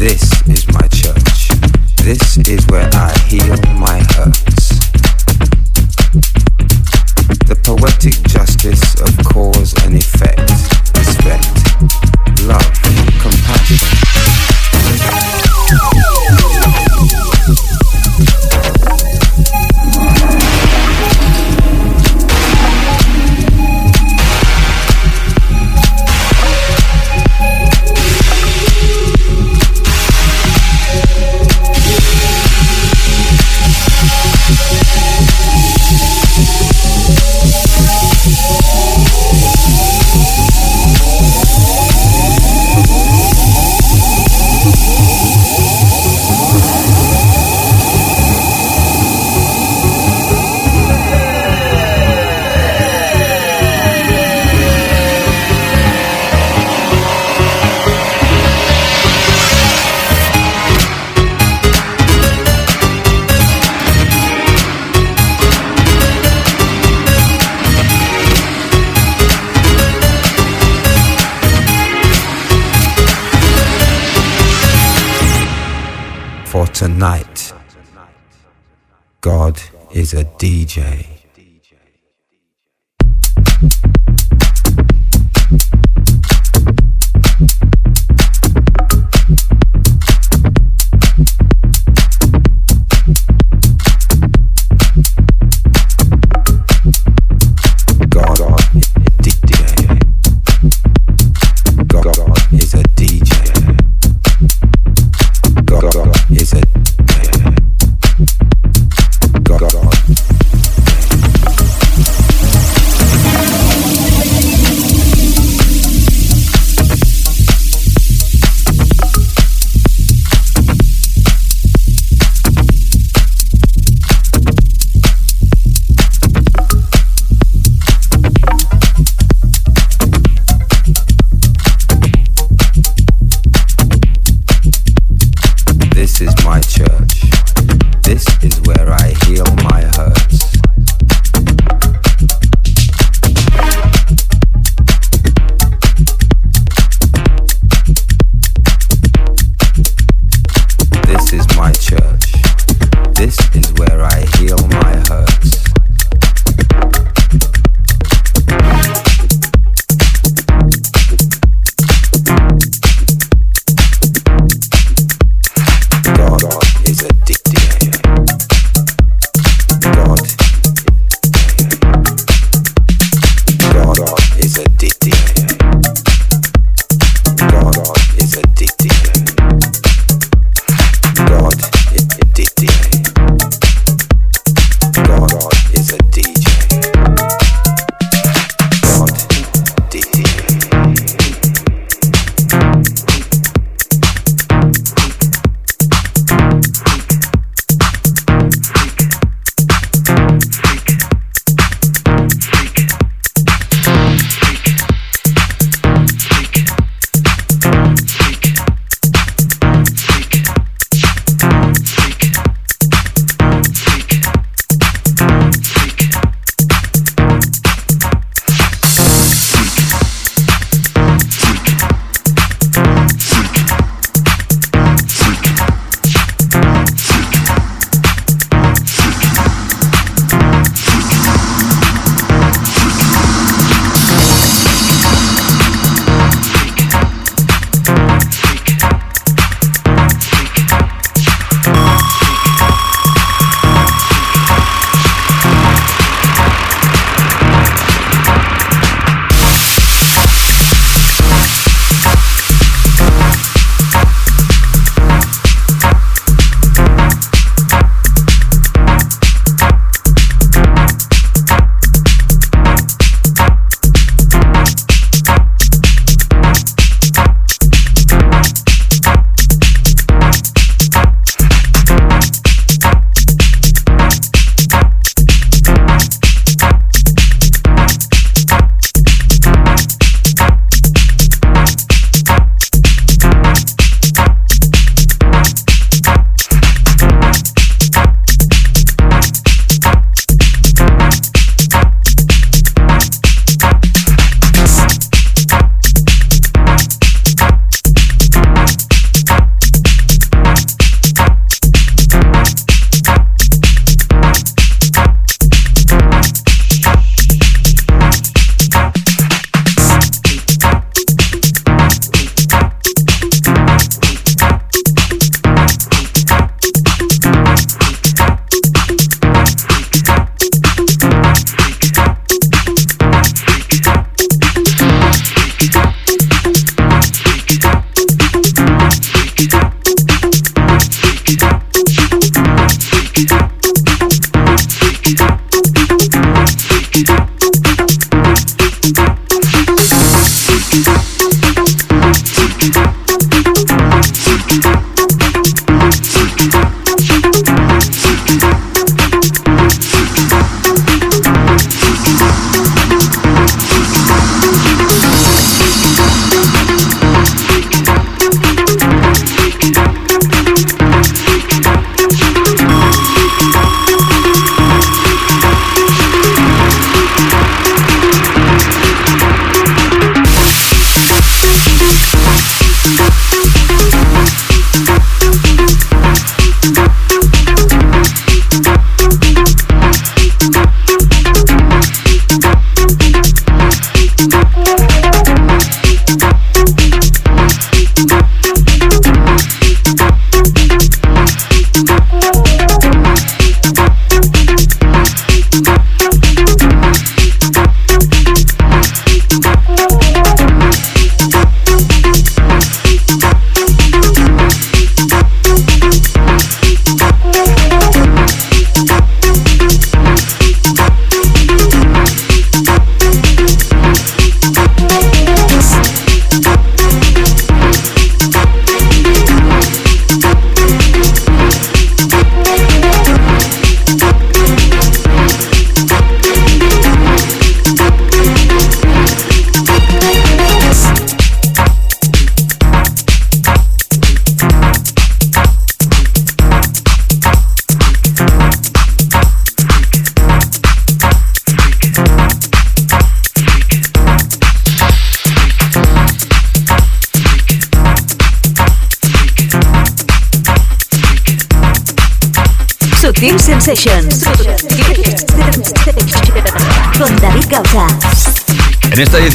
[0.06, 1.50] This is my church.
[2.04, 4.05] This is where I heal my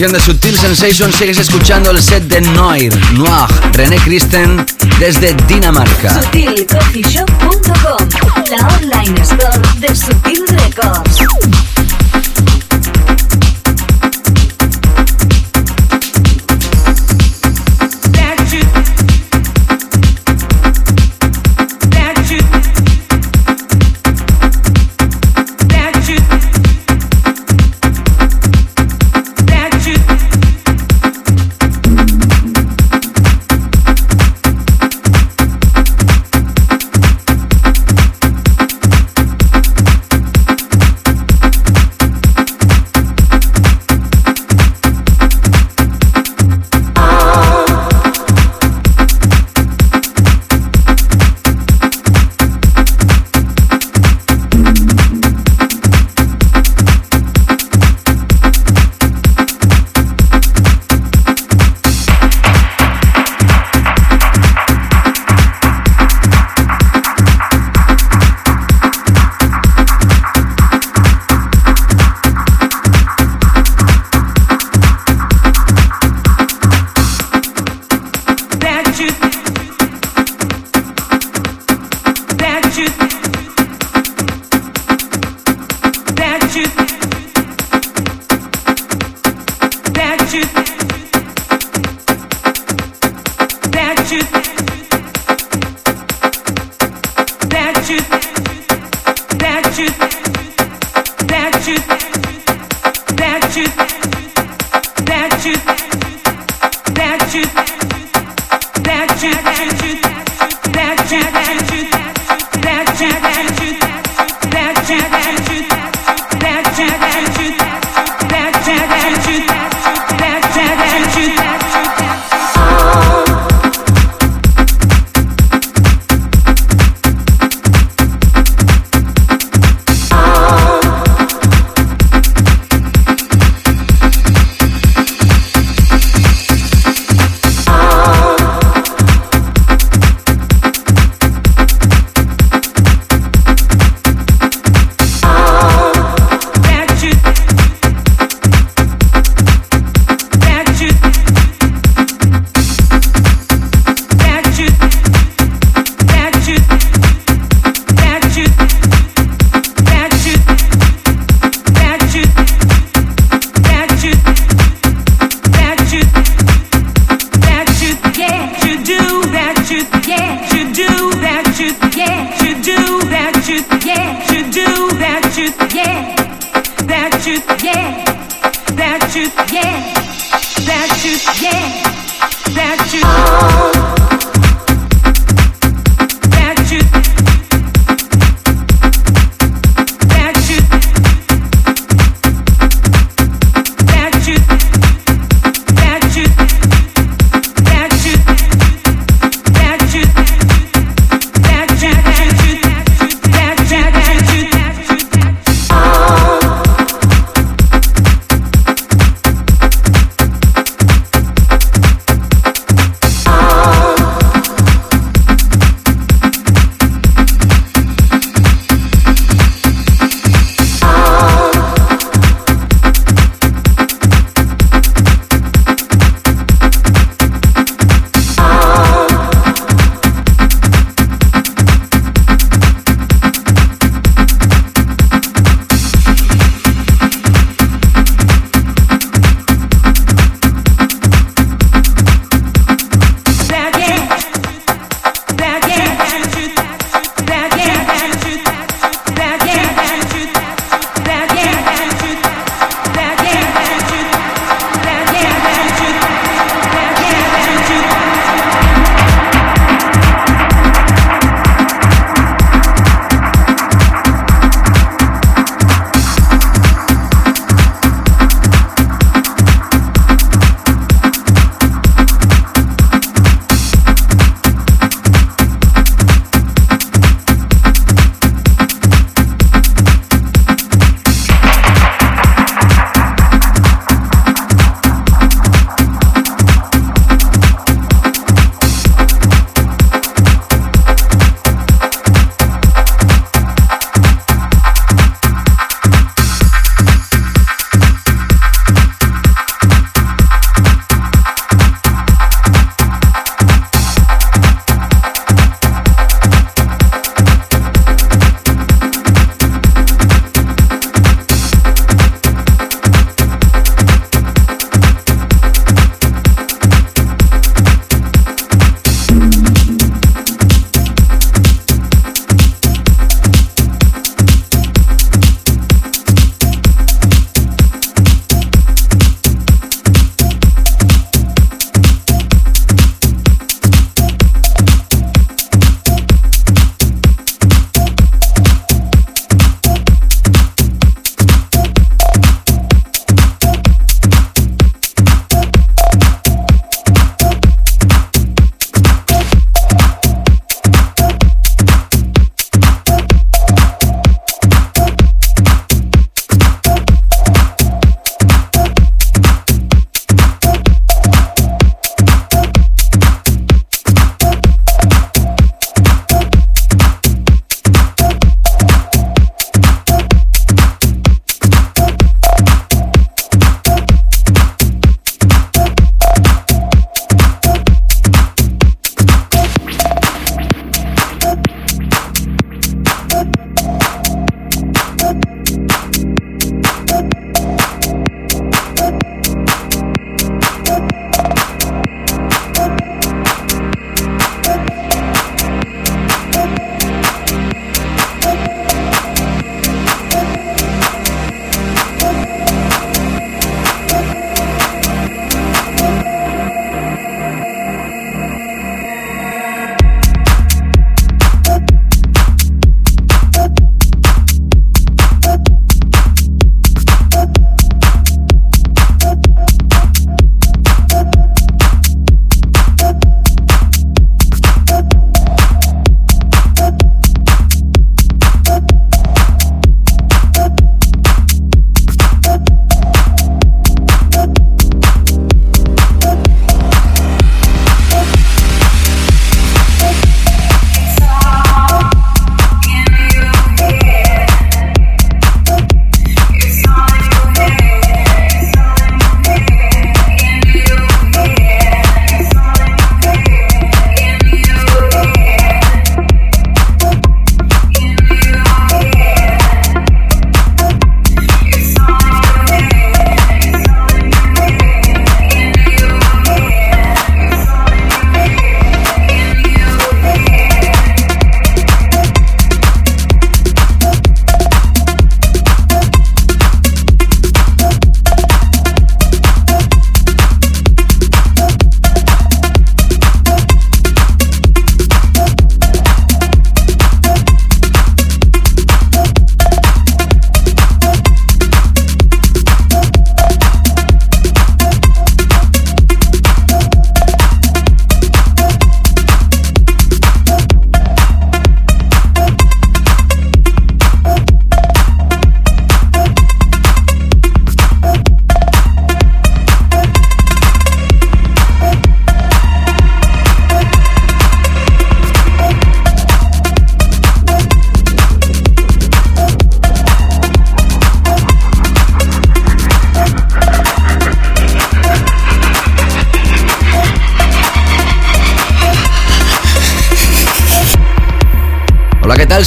[0.00, 4.64] De Sutil Sensations sigues escuchando el set de Noir, Noir, René Christen
[4.98, 6.22] desde Dinamarca.
[6.22, 8.08] SutilCoffeeShop.com,
[8.48, 11.09] la online store de Sutil Records.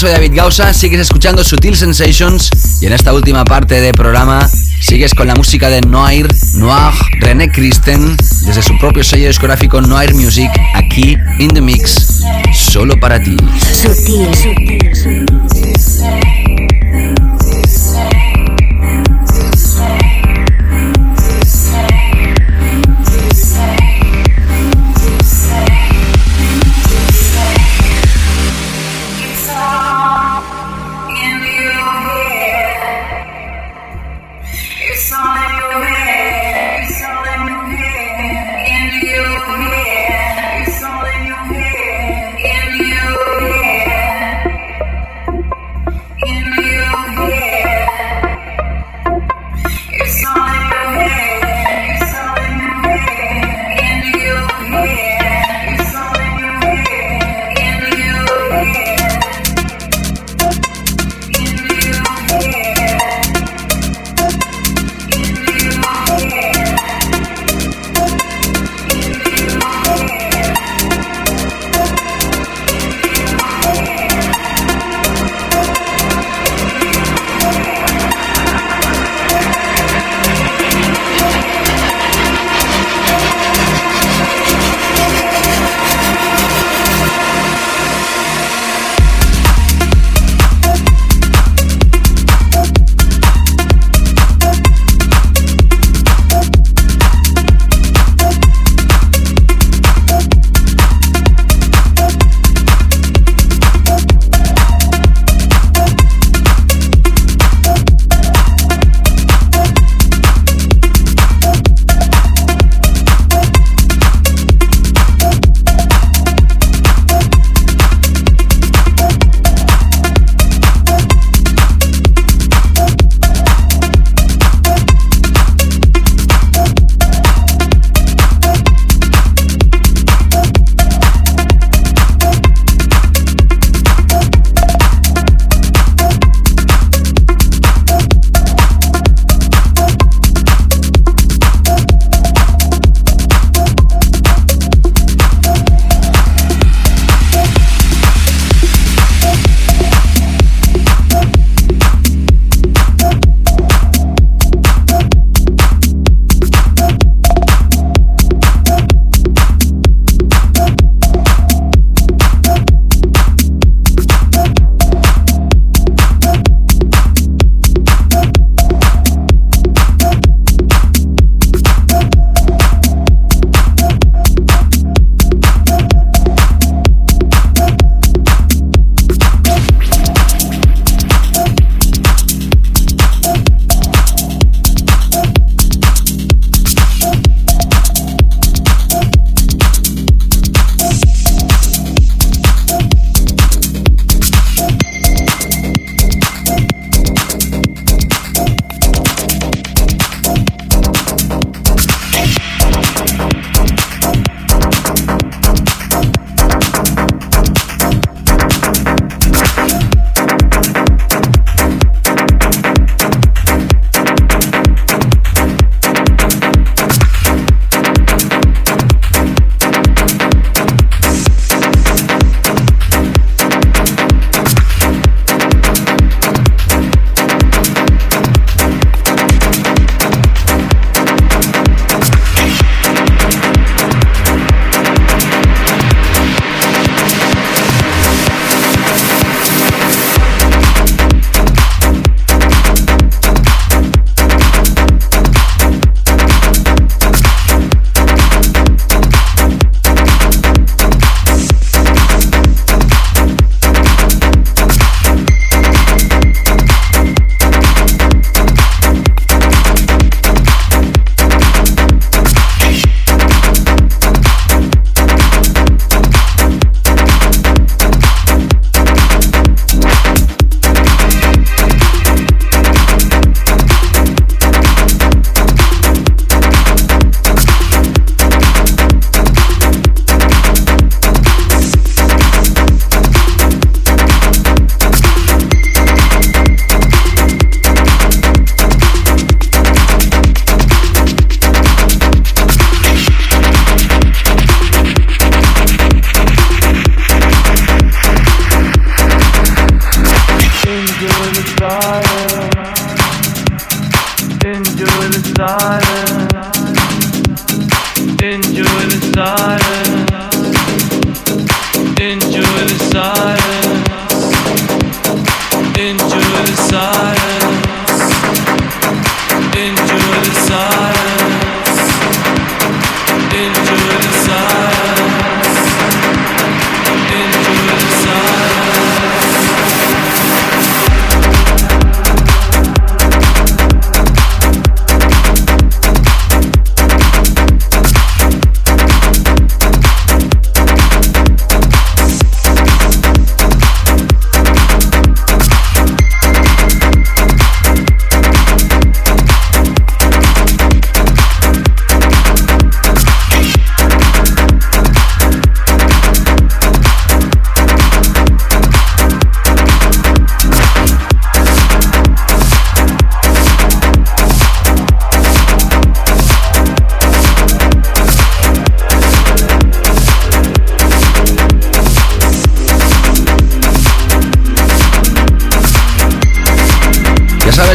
[0.04, 2.50] Soy David Gausa, sigues escuchando Sutil Sensations
[2.82, 4.46] y en esta última parte del programa
[4.82, 10.14] sigues con la música de Noir, Noir, René Christen, desde su propio sello discográfico Noir
[10.14, 12.22] Music, aquí in the mix,
[12.54, 13.38] solo para ti.
[13.62, 16.63] Sutil, sutil.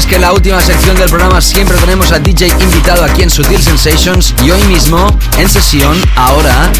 [0.08, 4.34] Que la última sección del programa siempre tenemos a DJ invitado aquí en Sutil Sensations
[4.42, 5.06] y hoy mismo,
[5.36, 6.70] en sesión, ahora,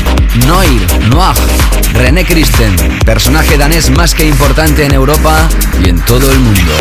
[0.46, 1.36] Noir, Noir,
[1.92, 5.48] René Christen, personaje danés más que importante en Europa
[5.84, 6.72] y en todo el mundo.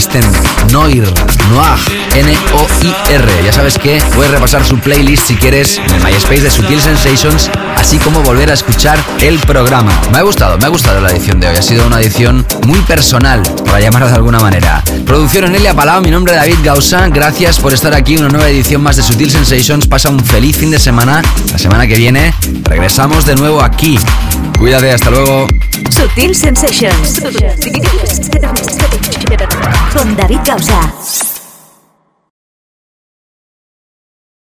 [0.00, 0.24] Christen,
[0.72, 1.04] Noir,
[1.50, 1.78] Noir,
[2.14, 3.44] N-O-I-R.
[3.44, 7.98] Ya sabes que puedes repasar su playlist si quieres en MySpace de Sutil Sensations, así
[7.98, 9.92] como volver a escuchar el programa.
[10.10, 11.56] Me ha gustado, me ha gustado la edición de hoy.
[11.56, 14.82] Ha sido una edición muy personal, para llamarlo de alguna manera.
[15.04, 17.06] Producción en Elia Palau, mi nombre es David Gausa.
[17.08, 19.86] Gracias por estar aquí, una nueva edición más de Sutil Sensations.
[19.86, 21.20] Pasa un feliz fin de semana.
[21.52, 23.98] La semana que viene regresamos de nuevo aquí
[24.60, 25.46] Cuídate, hasta luego.
[25.88, 27.22] Sutil Sensations.
[29.92, 30.99] Con David Causa.